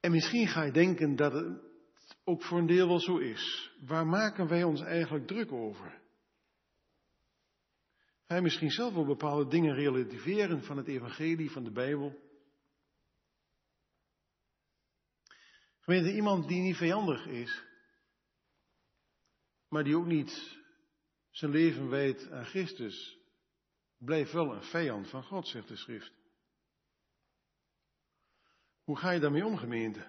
En 0.01 0.11
misschien 0.11 0.47
ga 0.47 0.63
je 0.63 0.73
denken 0.73 1.17
dat 1.17 1.33
het 1.33 1.63
ook 2.25 2.43
voor 2.43 2.59
een 2.59 2.67
deel 2.67 2.87
wel 2.89 3.01
zo 3.01 3.17
is. 3.17 3.73
Waar 3.87 4.07
maken 4.07 4.49
wij 4.49 4.63
ons 4.63 4.81
eigenlijk 4.81 5.27
druk 5.27 5.53
over? 5.53 6.01
Ga 8.27 8.35
je 8.35 8.43
misschien 8.43 8.71
zelf 8.71 8.95
wel 8.95 9.07
bepaalde 9.07 9.51
dingen 9.51 9.75
relativeren 9.75 10.63
van 10.63 10.77
het 10.77 10.89
evangelie, 10.89 11.51
van 11.51 11.65
de 11.65 11.73
Bijbel? 11.73 12.19
Gemeente, 15.81 16.15
iemand 16.15 16.49
die 16.49 16.61
niet 16.61 16.77
vijandig 16.77 17.27
is, 17.27 17.65
maar 19.69 19.85
die 19.85 19.97
ook 19.97 20.07
niet 20.07 20.58
zijn 21.39 21.51
leven 21.51 21.89
wijdt 21.89 22.31
aan 22.31 22.45
Christus, 22.45 23.19
blijft 23.99 24.33
wel 24.33 24.55
een 24.55 24.63
vijand 24.63 25.09
van 25.09 25.23
God, 25.23 25.49
zegt 25.49 25.69
de 25.69 25.77
schrift. 25.77 26.13
Hoe 28.85 28.99
ga 28.99 29.11
je 29.11 29.21
daarmee 29.21 29.45
om, 29.47 29.57
gemeente? 29.57 30.07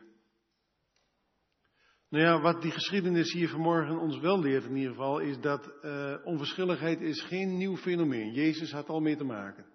Nou 2.10 2.24
ja, 2.24 2.42
wat 2.42 2.62
die 2.62 2.72
geschiedenis 2.72 3.34
hier 3.34 3.50
vanmorgen 3.50 4.00
ons 4.00 4.20
wel 4.20 4.40
leert 4.40 4.64
in 4.64 4.76
ieder 4.76 4.92
geval, 4.92 5.20
is 5.20 5.40
dat 5.40 5.74
uh, 5.82 6.16
onverschilligheid 6.24 7.02
is 7.02 7.22
geen 7.22 7.58
nieuw 7.58 7.78
fenomeen. 7.78 8.34
Jezus 8.34 8.72
had 8.72 8.88
al 8.88 9.00
mee 9.00 9.16
te 9.16 9.24
maken. 9.24 9.66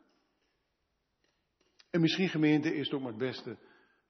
En 1.90 2.00
misschien 2.00 2.28
gemeente 2.28 2.74
is 2.74 2.84
het 2.84 2.94
ook 2.94 3.00
maar 3.00 3.12
het 3.12 3.20
beste 3.20 3.58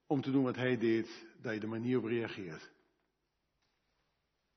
om 0.06 0.20
te 0.22 0.30
doen 0.30 0.44
wat 0.44 0.56
hij 0.56 0.76
deed, 0.76 1.26
dat 1.40 1.54
je 1.54 1.60
er 1.60 1.68
maar 1.68 1.80
niet 1.80 1.96
op 1.96 2.04
reageert. 2.04 2.72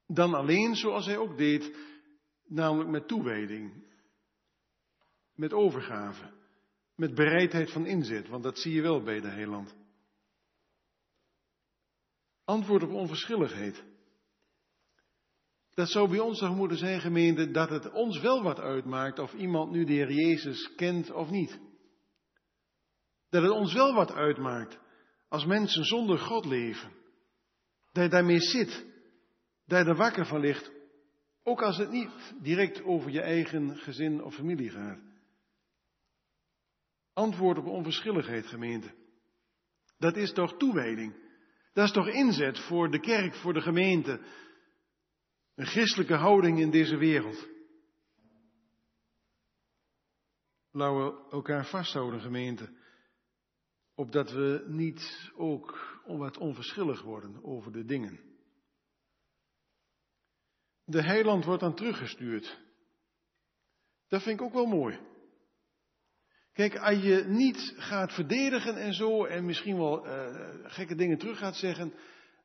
Dan 0.05 0.33
alleen 0.33 0.75
zoals 0.75 1.05
hij 1.05 1.17
ook 1.17 1.37
deed, 1.37 1.95
namelijk 2.47 2.89
met 2.89 3.07
toewijding, 3.07 3.85
met 5.35 5.53
overgave, 5.53 6.33
met 6.95 7.15
bereidheid 7.15 7.71
van 7.71 7.85
inzet, 7.85 8.27
want 8.27 8.43
dat 8.43 8.59
zie 8.59 8.73
je 8.73 8.81
wel 8.81 9.03
bij 9.03 9.21
de 9.21 9.27
heiland. 9.27 9.75
Antwoord 12.45 12.83
op 12.83 12.91
onverschilligheid. 12.91 13.83
Dat 15.73 15.89
zou 15.89 16.09
bij 16.09 16.19
ons 16.19 16.39
toch 16.39 16.55
moeten 16.55 16.77
zijn, 16.77 16.99
gemeente, 16.99 17.51
dat 17.51 17.69
het 17.69 17.91
ons 17.91 18.19
wel 18.19 18.43
wat 18.43 18.59
uitmaakt 18.59 19.19
of 19.19 19.33
iemand 19.33 19.71
nu 19.71 19.85
de 19.85 19.93
Heer 19.93 20.11
Jezus 20.11 20.75
kent 20.75 21.11
of 21.11 21.29
niet. 21.29 21.59
Dat 23.29 23.41
het 23.41 23.51
ons 23.51 23.73
wel 23.73 23.93
wat 23.93 24.11
uitmaakt 24.11 24.79
als 25.29 25.45
mensen 25.45 25.83
zonder 25.83 26.17
God 26.17 26.45
leven. 26.45 26.91
Dat 27.91 28.03
je 28.03 28.09
daarmee 28.09 28.39
zit. 28.39 28.85
Dat 29.65 29.79
je 29.85 29.91
er 29.91 29.95
wakker 29.95 30.25
van 30.25 30.39
ligt. 30.39 30.71
Ook 31.47 31.61
als 31.61 31.77
het 31.77 31.89
niet 31.89 32.33
direct 32.41 32.83
over 32.83 33.11
je 33.11 33.21
eigen 33.21 33.77
gezin 33.77 34.23
of 34.23 34.35
familie 34.35 34.69
gaat. 34.69 34.99
Antwoord 37.13 37.57
op 37.57 37.65
onverschilligheid, 37.65 38.45
gemeente. 38.45 38.93
Dat 39.97 40.15
is 40.15 40.33
toch 40.33 40.57
toewijding. 40.57 41.15
Dat 41.73 41.85
is 41.85 41.91
toch 41.91 42.07
inzet 42.07 42.59
voor 42.59 42.91
de 42.91 42.99
kerk, 42.99 43.35
voor 43.35 43.53
de 43.53 43.61
gemeente. 43.61 44.21
Een 45.55 45.65
christelijke 45.65 46.15
houding 46.15 46.59
in 46.59 46.71
deze 46.71 46.97
wereld. 46.97 47.47
Laten 50.71 51.05
we 51.05 51.29
elkaar 51.29 51.65
vasthouden, 51.65 52.21
gemeente. 52.21 52.69
Opdat 53.95 54.31
we 54.31 54.63
niet 54.67 55.31
ook 55.35 55.99
wat 56.05 56.37
onverschillig 56.37 57.01
worden 57.01 57.43
over 57.43 57.71
de 57.71 57.85
dingen. 57.85 58.26
De 60.89 61.03
heiland 61.03 61.45
wordt 61.45 61.61
dan 61.61 61.75
teruggestuurd. 61.75 62.59
Dat 64.07 64.23
vind 64.23 64.39
ik 64.39 64.45
ook 64.45 64.53
wel 64.53 64.65
mooi. 64.65 64.99
Kijk, 66.53 66.77
als 66.77 67.03
je 67.03 67.23
niet 67.27 67.73
gaat 67.77 68.13
verdedigen 68.13 68.75
en 68.75 68.93
zo 68.93 69.25
en 69.25 69.45
misschien 69.45 69.77
wel 69.77 70.05
uh, 70.05 70.45
gekke 70.63 70.95
dingen 70.95 71.17
terug 71.17 71.37
gaat 71.37 71.55
zeggen, 71.55 71.93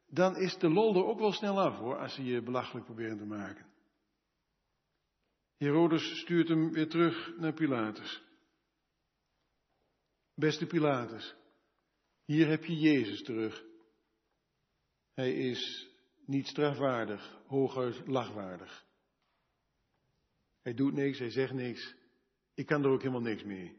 dan 0.07 0.37
is 0.37 0.59
de 0.59 0.69
lol 0.69 0.95
er 0.95 1.05
ook 1.05 1.19
wel 1.19 1.33
snel 1.33 1.61
af 1.61 1.77
hoor, 1.77 1.99
als 1.99 2.15
ze 2.15 2.25
je 2.25 2.43
belachelijk 2.43 2.87
proberen 2.87 3.19
te 3.19 3.25
maken. 3.25 3.67
Herodes 5.57 6.21
stuurt 6.21 6.49
hem 6.49 6.73
weer 6.73 6.89
terug 6.89 7.37
naar 7.37 7.53
Pilatus. 7.53 8.23
Beste 10.35 10.67
Pilatus, 10.67 11.35
hier 12.25 12.49
heb 12.49 12.65
je 12.65 12.77
Jezus 12.77 13.23
terug. 13.23 13.65
Hij 15.15 15.33
is 15.33 15.92
niet 16.33 16.47
strafwaardig, 16.47 17.39
hooguit 17.47 18.07
lachwaardig. 18.07 18.87
Hij 20.63 20.75
doet 20.75 20.93
niks, 20.93 21.19
hij 21.19 21.31
zegt 21.31 21.53
niks. 21.53 21.95
Ik 22.55 22.67
kan 22.67 22.85
er 22.85 22.91
ook 22.91 23.01
helemaal 23.01 23.21
niks 23.21 23.43
mee. 23.45 23.77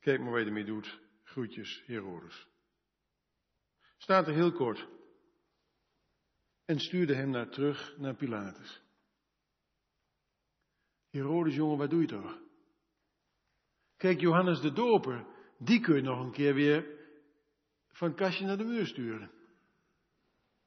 Kijk 0.00 0.20
maar 0.20 0.30
wat 0.30 0.40
je 0.40 0.46
ermee 0.46 0.64
doet. 0.64 1.00
Groetjes, 1.22 1.82
Herodes. 1.86 2.48
Staat 3.96 4.26
er 4.26 4.34
heel 4.34 4.52
kort. 4.52 4.88
En 6.64 6.80
stuurde 6.80 7.14
hem 7.14 7.30
naar 7.30 7.50
terug 7.50 7.96
naar 7.98 8.14
Pilatus. 8.14 8.82
Herodes, 11.10 11.54
jongen, 11.54 11.78
wat 11.78 11.90
doe 11.90 12.00
je 12.00 12.06
toch? 12.06 12.38
Kijk, 13.96 14.20
Johannes 14.20 14.60
de 14.60 14.72
Doper, 14.72 15.26
die 15.58 15.80
kun 15.80 15.96
je 15.96 16.02
nog 16.02 16.24
een 16.24 16.32
keer 16.32 16.54
weer 16.54 16.86
van 17.88 18.14
kastje 18.14 18.44
naar 18.44 18.58
de 18.58 18.64
muur 18.64 18.86
sturen. 18.86 19.35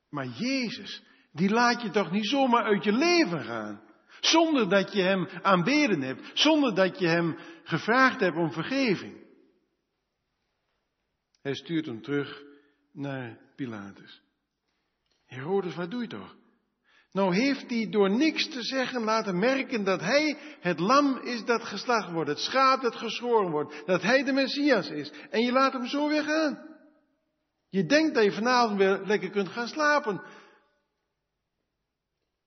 Maar 0.10 0.28
Jezus, 0.28 1.04
die 1.32 1.50
laat 1.50 1.82
je 1.82 1.90
toch 1.90 2.12
niet 2.12 2.28
zomaar 2.28 2.64
uit 2.64 2.84
je 2.84 2.92
leven 2.92 3.44
gaan. 3.44 3.82
Zonder 4.20 4.70
dat 4.70 4.94
je 4.94 5.02
hem 5.02 5.28
aanbeden 5.42 6.02
hebt. 6.02 6.32
Zonder 6.34 6.76
dat 6.76 7.00
je 7.00 7.08
hem 7.08 7.38
gevraagd 7.64 8.20
hebt 8.20 8.38
om 8.38 8.52
vergeving. 8.52 9.28
Hij 11.42 11.54
stuurt 11.54 11.86
hem 11.86 12.02
terug 12.02 12.44
naar 12.94 13.38
Pilatus. 13.56 14.22
Herodes, 15.26 15.76
wat 15.76 15.92
doe 15.92 16.02
je 16.02 16.08
toch? 16.08 16.38
Nou 17.12 17.36
heeft 17.36 17.70
hij 17.70 17.90
door 17.90 18.10
niks 18.10 18.50
te 18.50 18.64
zeggen 18.64 19.04
laten 19.04 19.40
merken 19.40 19.84
dat 19.84 20.00
hij 20.00 20.38
het 20.60 20.80
lam 20.80 21.18
is 21.18 21.46
dat 21.46 21.64
geslacht 21.64 22.12
wordt, 22.12 22.30
het 22.30 22.40
schaap 22.40 22.82
dat 22.82 22.96
geschoren 22.96 23.52
wordt, 23.52 23.84
dat 23.86 24.02
hij 24.02 24.24
de 24.24 24.32
Messias 24.32 24.90
is. 24.90 25.12
En 25.30 25.42
je 25.42 25.52
laat 25.52 25.74
hem 25.74 25.86
zo 25.86 26.08
weer 26.08 26.24
gaan. 26.24 26.69
Je 27.70 27.86
denkt 27.86 28.16
dat 28.16 28.24
je 28.24 28.32
vanavond 28.32 28.78
weer 28.78 29.06
lekker 29.06 29.30
kunt 29.30 29.50
gaan 29.50 29.68
slapen. 29.68 30.22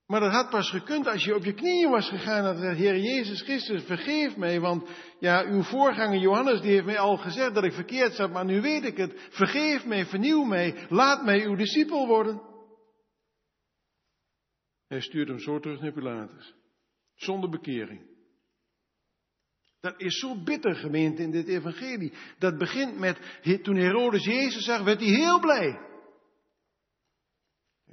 Maar 0.06 0.20
dat 0.20 0.32
had 0.32 0.50
pas 0.50 0.70
gekund 0.70 1.06
als 1.06 1.24
je 1.24 1.34
op 1.34 1.44
je 1.44 1.54
knieën 1.54 1.90
was 1.90 2.08
gegaan 2.08 2.44
en 2.44 2.54
gezegd, 2.54 2.76
Heer 2.76 2.98
Jezus 2.98 3.42
Christus, 3.42 3.84
vergeef 3.84 4.36
mij, 4.36 4.60
want 4.60 4.88
ja, 5.18 5.44
uw 5.44 5.62
voorganger 5.62 6.18
Johannes, 6.18 6.60
die 6.60 6.70
heeft 6.70 6.84
mij 6.84 6.98
al 6.98 7.16
gezegd 7.16 7.54
dat 7.54 7.64
ik 7.64 7.72
verkeerd 7.72 8.14
zat, 8.14 8.30
maar 8.30 8.44
nu 8.44 8.60
weet 8.60 8.84
ik 8.84 8.96
het. 8.96 9.28
Vergeef 9.30 9.84
mij, 9.84 10.06
vernieuw 10.06 10.44
mij, 10.44 10.86
laat 10.88 11.24
mij 11.24 11.44
uw 11.44 11.54
discipel 11.54 12.06
worden. 12.06 12.42
Hij 14.88 15.00
stuurt 15.00 15.28
hem 15.28 15.38
zo 15.38 15.60
terug 15.60 15.80
naar 15.80 15.92
Pilatus. 15.92 16.54
Zonder 17.14 17.50
bekering. 17.50 18.11
Dat 19.82 20.00
is 20.00 20.18
zo 20.18 20.42
bitter 20.42 20.74
gemeente 20.74 21.22
in 21.22 21.30
dit 21.30 21.48
evangelie. 21.48 22.12
Dat 22.38 22.58
begint 22.58 22.98
met, 22.98 23.40
toen 23.62 23.76
Herodes 23.76 24.24
Jezus 24.24 24.64
zag, 24.64 24.82
werd 24.82 25.00
hij 25.00 25.08
heel 25.08 25.40
blij. 25.40 25.80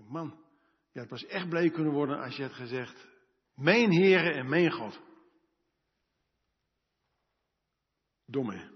Man, 0.08 0.44
je 0.92 1.00
had 1.00 1.08
pas 1.08 1.26
echt 1.26 1.50
blij 1.50 1.70
kunnen 1.70 1.94
worden 1.94 2.20
als 2.20 2.36
je 2.36 2.44
had 2.44 2.54
gezegd, 2.54 3.08
mijn 3.56 3.94
Heere 3.94 4.32
en 4.32 4.50
mijn 4.50 4.72
God. 4.72 5.02
Domme. 8.26 8.72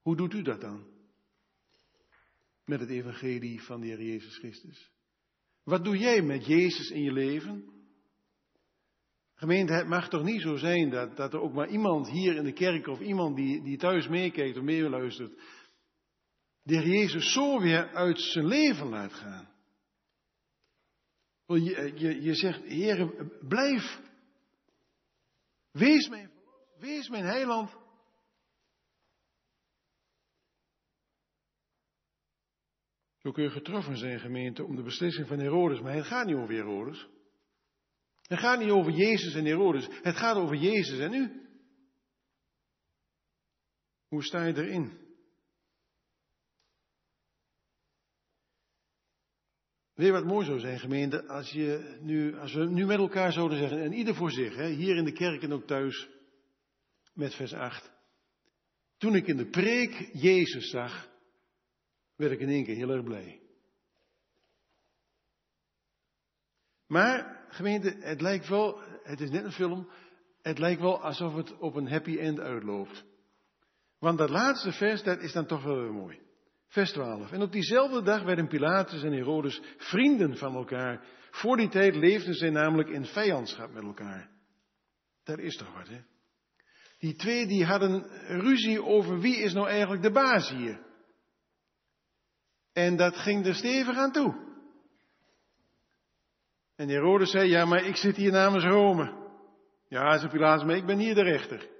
Hoe 0.00 0.16
doet 0.16 0.34
u 0.34 0.42
dat 0.42 0.60
dan? 0.60 0.86
Met 2.64 2.80
het 2.80 2.90
evangelie 2.90 3.62
van 3.62 3.80
de 3.80 3.86
Heer 3.86 4.02
Jezus 4.02 4.36
Christus. 4.38 4.90
Wat 5.62 5.84
doe 5.84 5.96
jij 5.96 6.22
met 6.22 6.46
Jezus 6.46 6.90
in 6.90 7.02
je 7.02 7.12
leven? 7.12 7.73
Gemeente, 9.44 9.72
het 9.72 9.86
mag 9.86 10.08
toch 10.08 10.22
niet 10.22 10.40
zo 10.40 10.56
zijn 10.56 10.90
dat, 10.90 11.16
dat 11.16 11.32
er 11.32 11.40
ook 11.40 11.52
maar 11.52 11.68
iemand 11.68 12.10
hier 12.10 12.36
in 12.36 12.44
de 12.44 12.52
kerk 12.52 12.86
of 12.86 13.00
iemand 13.00 13.36
die, 13.36 13.62
die 13.62 13.76
thuis 13.76 14.08
meekijkt 14.08 14.56
of 14.56 14.62
meeluistert, 14.62 15.32
de 16.62 16.74
Heer 16.74 16.86
Jezus 16.86 17.32
zo 17.32 17.60
weer 17.60 17.94
uit 17.94 18.20
zijn 18.20 18.46
leven 18.46 18.88
laat 18.88 19.12
gaan. 19.12 19.48
Je, 21.46 21.92
je, 21.94 22.22
je 22.22 22.34
zegt, 22.34 22.62
Heer, 22.62 23.28
blijf. 23.48 24.00
Wees 25.70 26.08
mijn, 26.08 26.30
wees 26.78 27.08
mijn 27.08 27.24
heiland. 27.24 27.76
Zo 33.16 33.32
kun 33.32 33.42
je 33.42 33.50
getroffen 33.50 33.96
zijn, 33.96 34.20
gemeente, 34.20 34.64
om 34.64 34.76
de 34.76 34.82
beslissing 34.82 35.26
van 35.26 35.38
Herodes. 35.38 35.80
Maar 35.80 35.94
het 35.94 36.06
gaat 36.06 36.26
niet 36.26 36.36
over 36.36 36.54
Herodes. 36.54 37.12
Het 38.26 38.38
gaat 38.38 38.58
niet 38.58 38.70
over 38.70 38.92
Jezus 38.92 39.34
en 39.34 39.44
Herodes. 39.44 39.88
Het 40.02 40.16
gaat 40.16 40.36
over 40.36 40.56
Jezus 40.56 40.98
en 40.98 41.12
u. 41.14 41.48
Hoe 44.08 44.24
sta 44.24 44.44
je 44.44 44.56
erin? 44.56 45.02
Weet 49.94 50.06
je 50.06 50.12
wat 50.12 50.24
mooi 50.24 50.46
zou 50.46 50.58
zijn, 50.58 50.78
gemeente, 50.78 51.26
als, 51.26 51.50
je 51.50 51.98
nu, 52.00 52.38
als 52.38 52.54
we 52.54 52.64
nu 52.64 52.86
met 52.86 52.98
elkaar 52.98 53.32
zouden 53.32 53.58
zeggen, 53.58 53.82
en 53.82 53.92
ieder 53.92 54.14
voor 54.14 54.30
zich, 54.30 54.54
hè, 54.54 54.68
hier 54.68 54.96
in 54.96 55.04
de 55.04 55.12
kerk 55.12 55.42
en 55.42 55.52
ook 55.52 55.66
thuis, 55.66 56.08
met 57.12 57.34
vers 57.34 57.52
8. 57.52 57.90
Toen 58.96 59.14
ik 59.14 59.26
in 59.26 59.36
de 59.36 59.48
preek 59.48 60.10
Jezus 60.12 60.70
zag, 60.70 61.08
werd 62.16 62.32
ik 62.32 62.40
in 62.40 62.48
één 62.48 62.64
keer 62.64 62.74
heel 62.74 62.90
erg 62.90 63.04
blij. 63.04 63.40
Maar, 66.86 67.43
gemeente, 67.54 67.96
het 68.00 68.20
lijkt 68.20 68.48
wel, 68.48 68.80
het 69.02 69.20
is 69.20 69.30
net 69.30 69.44
een 69.44 69.52
film, 69.52 69.88
het 70.42 70.58
lijkt 70.58 70.80
wel 70.80 71.02
alsof 71.02 71.34
het 71.34 71.58
op 71.58 71.74
een 71.74 71.88
happy 71.88 72.18
end 72.18 72.40
uitloopt. 72.40 73.04
Want 73.98 74.18
dat 74.18 74.30
laatste 74.30 74.72
vers, 74.72 75.02
dat 75.02 75.20
is 75.20 75.32
dan 75.32 75.46
toch 75.46 75.62
wel 75.62 75.80
weer 75.80 75.92
mooi. 75.92 76.18
Vers 76.68 76.92
12. 76.92 77.32
En 77.32 77.42
op 77.42 77.52
diezelfde 77.52 78.02
dag 78.02 78.22
werden 78.22 78.48
Pilatus 78.48 79.02
en 79.02 79.12
Herodes 79.12 79.60
vrienden 79.76 80.36
van 80.36 80.54
elkaar. 80.54 81.04
Voor 81.30 81.56
die 81.56 81.68
tijd 81.68 81.94
leefden 81.94 82.34
zij 82.34 82.50
namelijk 82.50 82.88
in 82.88 83.04
vijandschap 83.04 83.72
met 83.72 83.82
elkaar. 83.82 84.30
Daar 85.24 85.38
is 85.38 85.56
toch 85.56 85.74
wat, 85.74 85.88
hè? 85.88 86.00
Die 86.98 87.14
twee 87.14 87.46
die 87.46 87.64
hadden 87.64 88.02
ruzie 88.26 88.82
over 88.82 89.20
wie 89.20 89.36
is 89.36 89.52
nou 89.52 89.68
eigenlijk 89.68 90.02
de 90.02 90.10
baas 90.10 90.50
hier. 90.50 90.80
En 92.72 92.96
dat 92.96 93.16
ging 93.16 93.46
er 93.46 93.54
stevig 93.54 93.96
aan 93.96 94.12
toe. 94.12 94.43
En 96.84 96.90
Herodes 96.90 97.30
zei, 97.30 97.48
ja, 97.48 97.64
maar 97.64 97.84
ik 97.84 97.96
zit 97.96 98.16
hier 98.16 98.32
namens 98.32 98.64
Rome. 98.64 99.30
Ja, 99.88 100.18
zei 100.18 100.30
Pilatus, 100.30 100.64
maar 100.64 100.76
ik 100.76 100.86
ben 100.86 100.98
hier 100.98 101.14
de 101.14 101.22
rechter. 101.22 101.70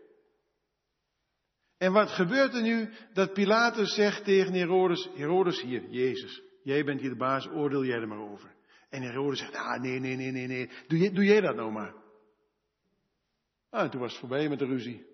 En 1.78 1.92
wat 1.92 2.10
gebeurt 2.10 2.54
er 2.54 2.62
nu? 2.62 2.92
Dat 3.12 3.32
Pilatus 3.32 3.94
zegt 3.94 4.24
tegen 4.24 4.54
Herodes, 4.54 5.10
Herodes 5.14 5.62
hier, 5.62 5.90
Jezus, 5.90 6.42
jij 6.62 6.84
bent 6.84 7.00
hier 7.00 7.10
de 7.10 7.16
baas, 7.16 7.48
oordeel 7.48 7.84
jij 7.84 8.00
er 8.00 8.08
maar 8.08 8.30
over. 8.30 8.54
En 8.90 9.02
Herodes 9.02 9.38
zegt, 9.38 9.54
ah 9.54 9.80
nee, 9.80 10.00
nee, 10.00 10.16
nee, 10.16 10.30
nee, 10.30 10.46
nee, 10.46 10.70
doe, 10.86 11.12
doe 11.12 11.24
jij 11.24 11.40
dat 11.40 11.56
nou 11.56 11.72
maar. 11.72 11.94
Ah, 13.70 13.82
en 13.82 13.90
toen 13.90 14.00
was 14.00 14.10
het 14.10 14.20
voorbij 14.20 14.48
met 14.48 14.58
de 14.58 14.66
ruzie. 14.66 15.06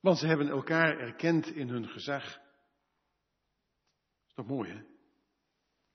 Want 0.00 0.18
ze 0.18 0.26
hebben 0.26 0.48
elkaar 0.48 0.98
erkend 0.98 1.46
in 1.46 1.68
hun 1.68 1.88
gezag. 1.88 2.24
Is 4.26 4.34
toch 4.34 4.46
mooi, 4.46 4.70
hè? 4.70 4.82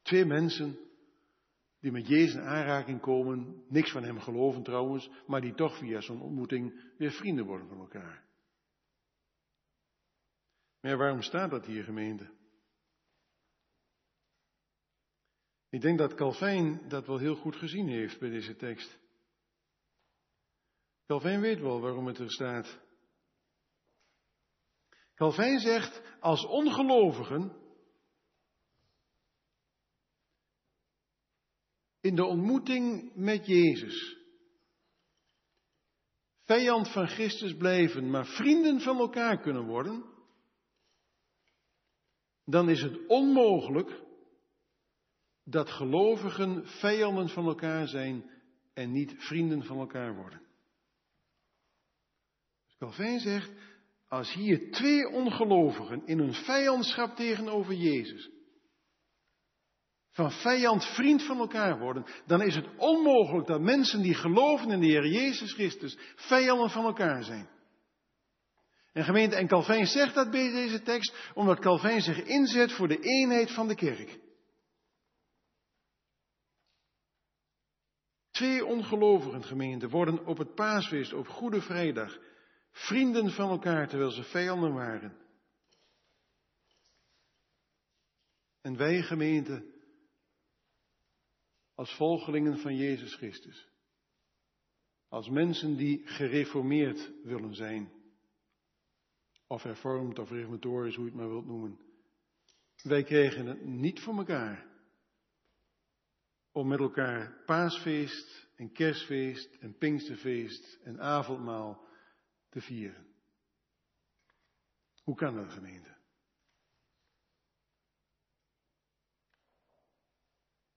Twee 0.02 0.26
mensen 0.26 0.89
die 1.80 1.92
met 1.92 2.08
Jezus 2.08 2.34
in 2.34 2.42
aanraking 2.42 3.02
komen, 3.02 3.64
niks 3.68 3.92
van 3.92 4.04
hem 4.04 4.20
geloven 4.20 4.64
trouwens, 4.64 5.10
maar 5.28 5.42
die 5.42 5.54
toch 5.54 5.78
via 5.78 6.02
zo'n 6.02 6.22
ontmoeting 6.22 6.94
weer 6.98 7.12
vrienden 7.12 7.46
worden 7.46 7.68
van 7.68 7.80
elkaar. 7.80 8.28
Maar 10.82 10.98
waarom 10.98 11.22
staat 11.22 11.50
dat 11.50 11.66
hier, 11.66 11.84
gemeente? 11.84 12.38
Ik 15.70 15.82
denk 15.82 15.98
dat 15.98 16.14
Calvijn 16.14 16.82
dat 16.88 17.08
wel 17.08 17.18
heel 17.18 17.36
goed 17.36 17.56
gezien 17.56 17.88
heeft 17.88 18.20
bij 18.20 18.30
deze 18.30 18.56
tekst. 18.56 19.00
Calvijn 21.06 21.42
weet 21.42 21.60
wel 21.60 21.82
waarom 21.82 22.08
het 22.08 22.18
er 22.18 22.32
staat. 22.32 22.80
Calvijn 25.16 25.60
zegt, 25.60 26.02
als 26.20 26.46
ongelovigen 26.46 27.59
in 32.10 32.16
de 32.16 32.26
ontmoeting 32.26 33.12
met 33.16 33.46
Jezus 33.46 34.18
vijand 36.46 36.92
van 36.92 37.08
Christus 37.08 37.56
blijven, 37.58 38.10
maar 38.10 38.26
vrienden 38.26 38.82
van 38.82 38.98
elkaar 38.98 39.40
kunnen 39.40 39.66
worden, 39.66 40.06
dan 42.46 42.70
is 42.70 42.82
het 42.82 43.08
onmogelijk 43.08 44.02
dat 45.44 45.70
gelovigen 45.70 46.68
vijanden 46.68 47.30
van 47.30 47.46
elkaar 47.46 47.88
zijn 47.88 48.30
en 48.74 48.92
niet 48.92 49.14
vrienden 49.18 49.64
van 49.64 49.78
elkaar 49.78 50.16
worden. 50.16 50.42
Calvin 52.78 53.20
zegt, 53.20 53.52
als 54.08 54.34
hier 54.34 54.72
twee 54.72 55.08
ongelovigen 55.08 56.06
in 56.06 56.20
hun 56.20 56.34
vijandschap 56.34 57.16
tegenover 57.16 57.74
Jezus 57.74 58.39
van 60.20 60.32
vijand 60.32 60.86
vriend 60.86 61.24
van 61.24 61.38
elkaar 61.38 61.80
worden, 61.80 62.06
dan 62.26 62.42
is 62.42 62.56
het 62.56 62.68
onmogelijk 62.78 63.48
dat 63.48 63.62
mensen 63.62 64.02
die 64.02 64.14
geloven 64.14 64.72
in 64.72 64.80
de 64.80 64.86
Heer 64.86 65.08
Jezus 65.08 65.54
Christus 65.54 65.98
vijanden 66.16 66.70
van 66.70 66.86
elkaar 66.86 67.24
zijn. 67.24 67.50
En 68.94 69.04
gemeente, 69.04 69.36
en 69.36 69.88
zegt 69.88 70.16
dat 70.16 70.32
bij 70.32 70.52
deze 70.52 70.82
tekst, 70.82 71.32
omdat 71.34 71.60
Calvijn 71.60 72.02
zich 72.02 72.24
inzet 72.24 72.72
voor 72.72 72.88
de 72.88 73.00
eenheid 73.00 73.52
van 73.52 73.68
de 73.68 73.76
kerk. 73.76 74.20
Twee 78.32 78.66
ongelovigen 78.66 79.44
gemeenten 79.44 79.90
worden 79.90 80.26
op 80.26 80.38
het 80.38 80.56
paasfeest, 80.56 81.14
op 81.14 81.28
Goede 81.28 81.62
Vrijdag, 81.62 82.18
vrienden 82.72 83.32
van 83.32 83.50
elkaar 83.50 83.88
terwijl 83.88 84.12
ze 84.12 84.24
vijanden 84.24 84.74
waren. 84.74 85.18
En 88.62 88.78
wij 88.78 89.02
gemeente, 89.02 89.79
als 91.80 91.96
volgelingen 91.96 92.58
van 92.58 92.76
Jezus 92.76 93.16
Christus, 93.16 93.70
als 95.08 95.30
mensen 95.30 95.78
die 95.78 96.08
gereformeerd 96.08 97.12
willen 97.24 97.56
zijn, 97.56 97.92
of 99.48 99.64
hervormd 99.64 100.20
of 100.20 100.30
reformatorisch, 100.30 100.96
hoe 100.96 101.04
je 101.06 101.12
het 101.12 101.20
maar 101.20 101.30
wilt 101.30 101.46
noemen. 101.46 101.80
Wij 102.84 103.04
kregen 103.04 103.46
het 103.46 103.66
niet 103.66 104.00
voor 104.00 104.18
elkaar 104.18 104.68
om 106.52 106.68
met 106.68 106.80
elkaar 106.80 107.44
paasfeest 107.46 108.48
en 108.56 108.72
kerstfeest 108.72 109.56
en 109.56 109.78
pinksterfeest 109.78 110.80
en 110.84 111.02
avondmaal 111.02 111.88
te 112.50 112.62
vieren. 112.62 113.08
Hoe 115.04 115.16
kan 115.16 115.36
dat, 115.36 115.52
gemeente? 115.52 115.99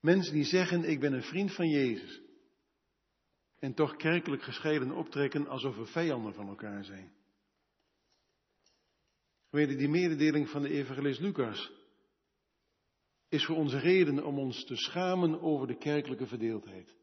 Mensen 0.03 0.33
die 0.33 0.45
zeggen, 0.45 0.85
ik 0.85 1.01
ben 1.01 1.13
een 1.13 1.23
vriend 1.23 1.55
van 1.55 1.69
Jezus. 1.69 2.21
En 3.59 3.75
toch 3.75 3.97
kerkelijk 3.97 4.43
gescheiden 4.43 4.93
optrekken 4.93 5.47
alsof 5.47 5.77
we 5.77 5.87
vijanden 5.87 6.35
van 6.35 6.49
elkaar 6.49 6.85
zijn. 6.85 7.13
Gemeente, 9.51 9.77
die 9.77 9.89
mededeling 9.89 10.49
van 10.49 10.63
de 10.63 10.69
evangelist 10.69 11.21
Lucas 11.21 11.73
is 13.29 13.45
voor 13.45 13.57
ons 13.57 13.75
reden 13.75 14.25
om 14.25 14.39
ons 14.39 14.65
te 14.65 14.77
schamen 14.77 15.41
over 15.41 15.67
de 15.67 15.79
kerkelijke 15.79 16.27
verdeeldheid. 16.27 16.95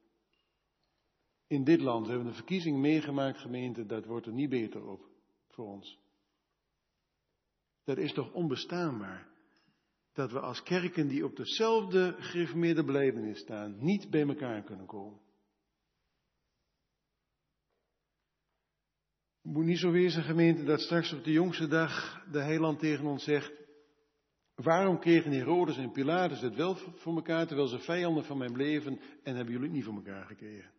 In 1.47 1.63
dit 1.63 1.81
land 1.81 2.05
hebben 2.05 2.23
we 2.23 2.29
een 2.29 2.35
verkiezing 2.35 2.77
meegemaakt, 2.77 3.37
gemeente, 3.37 3.85
dat 3.85 4.05
wordt 4.05 4.25
er 4.25 4.33
niet 4.33 4.49
beter 4.49 4.85
op 4.85 5.09
voor 5.47 5.65
ons. 5.65 5.99
Dat 7.83 7.97
is 7.97 8.13
toch 8.13 8.33
onbestaanbaar 8.33 9.29
dat 10.19 10.31
we 10.31 10.39
als 10.39 10.63
kerken 10.63 11.07
die 11.07 11.25
op 11.25 11.35
dezelfde 11.35 12.15
gereformeerde 12.19 12.83
belevenis 12.83 13.39
staan, 13.39 13.77
niet 13.79 14.09
bij 14.09 14.27
elkaar 14.27 14.63
kunnen 14.63 14.85
komen. 14.85 15.19
Het 19.41 19.53
moet 19.53 19.65
niet 19.65 19.79
zo 19.79 19.91
wezen, 19.91 20.23
gemeente, 20.23 20.63
dat 20.63 20.79
straks 20.79 21.13
op 21.13 21.23
de 21.23 21.31
jongste 21.31 21.67
dag 21.67 22.23
de 22.31 22.39
heiland 22.39 22.79
tegen 22.79 23.05
ons 23.05 23.23
zegt, 23.23 23.53
waarom 24.55 24.99
kregen 24.99 25.31
Herodes 25.31 25.77
en 25.77 25.91
Pilatus 25.91 26.41
het 26.41 26.55
wel 26.55 26.75
voor 26.75 27.15
elkaar, 27.15 27.47
terwijl 27.47 27.67
ze 27.67 27.79
vijanden 27.79 28.25
van 28.25 28.37
mijn 28.37 28.53
bleven 28.53 28.99
en 29.23 29.35
hebben 29.35 29.53
jullie 29.53 29.67
het 29.67 29.75
niet 29.75 29.85
voor 29.85 29.95
elkaar 29.95 30.25
gekregen? 30.25 30.71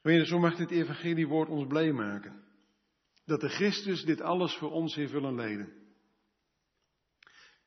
Gemeente, 0.00 0.26
zo 0.26 0.38
mag 0.38 0.56
dit 0.56 0.70
evangeliewoord 0.70 1.48
ons 1.48 1.66
blij 1.66 1.92
maken. 1.92 2.42
Dat 3.24 3.40
de 3.40 3.48
Christus 3.48 4.04
dit 4.04 4.20
alles 4.20 4.56
voor 4.56 4.70
ons 4.70 4.94
heeft 4.94 5.12
willen 5.12 5.34
leiden. 5.34 5.83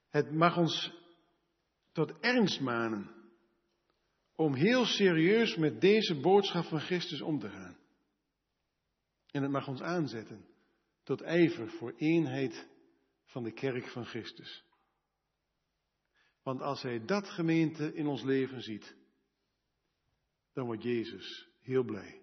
Het 0.09 0.31
mag 0.31 0.57
ons 0.57 0.93
tot 1.91 2.19
ernst 2.19 2.59
manen 2.59 3.15
om 4.35 4.53
heel 4.53 4.85
serieus 4.85 5.55
met 5.55 5.81
deze 5.81 6.19
boodschap 6.19 6.65
van 6.65 6.79
Christus 6.79 7.21
om 7.21 7.39
te 7.39 7.49
gaan. 7.49 7.77
En 9.31 9.41
het 9.41 9.51
mag 9.51 9.67
ons 9.67 9.81
aanzetten 9.81 10.45
tot 11.03 11.21
ijver 11.21 11.69
voor 11.69 11.93
eenheid 11.97 12.67
van 13.25 13.43
de 13.43 13.51
kerk 13.51 13.87
van 13.87 14.05
Christus. 14.05 14.63
Want 16.43 16.61
als 16.61 16.81
Hij 16.81 17.05
dat 17.05 17.29
gemeente 17.29 17.93
in 17.93 18.07
ons 18.07 18.23
leven 18.23 18.61
ziet, 18.61 18.95
dan 20.53 20.65
wordt 20.65 20.83
Jezus 20.83 21.47
heel 21.59 21.83
blij. 21.83 22.21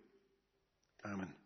Amen. 1.00 1.43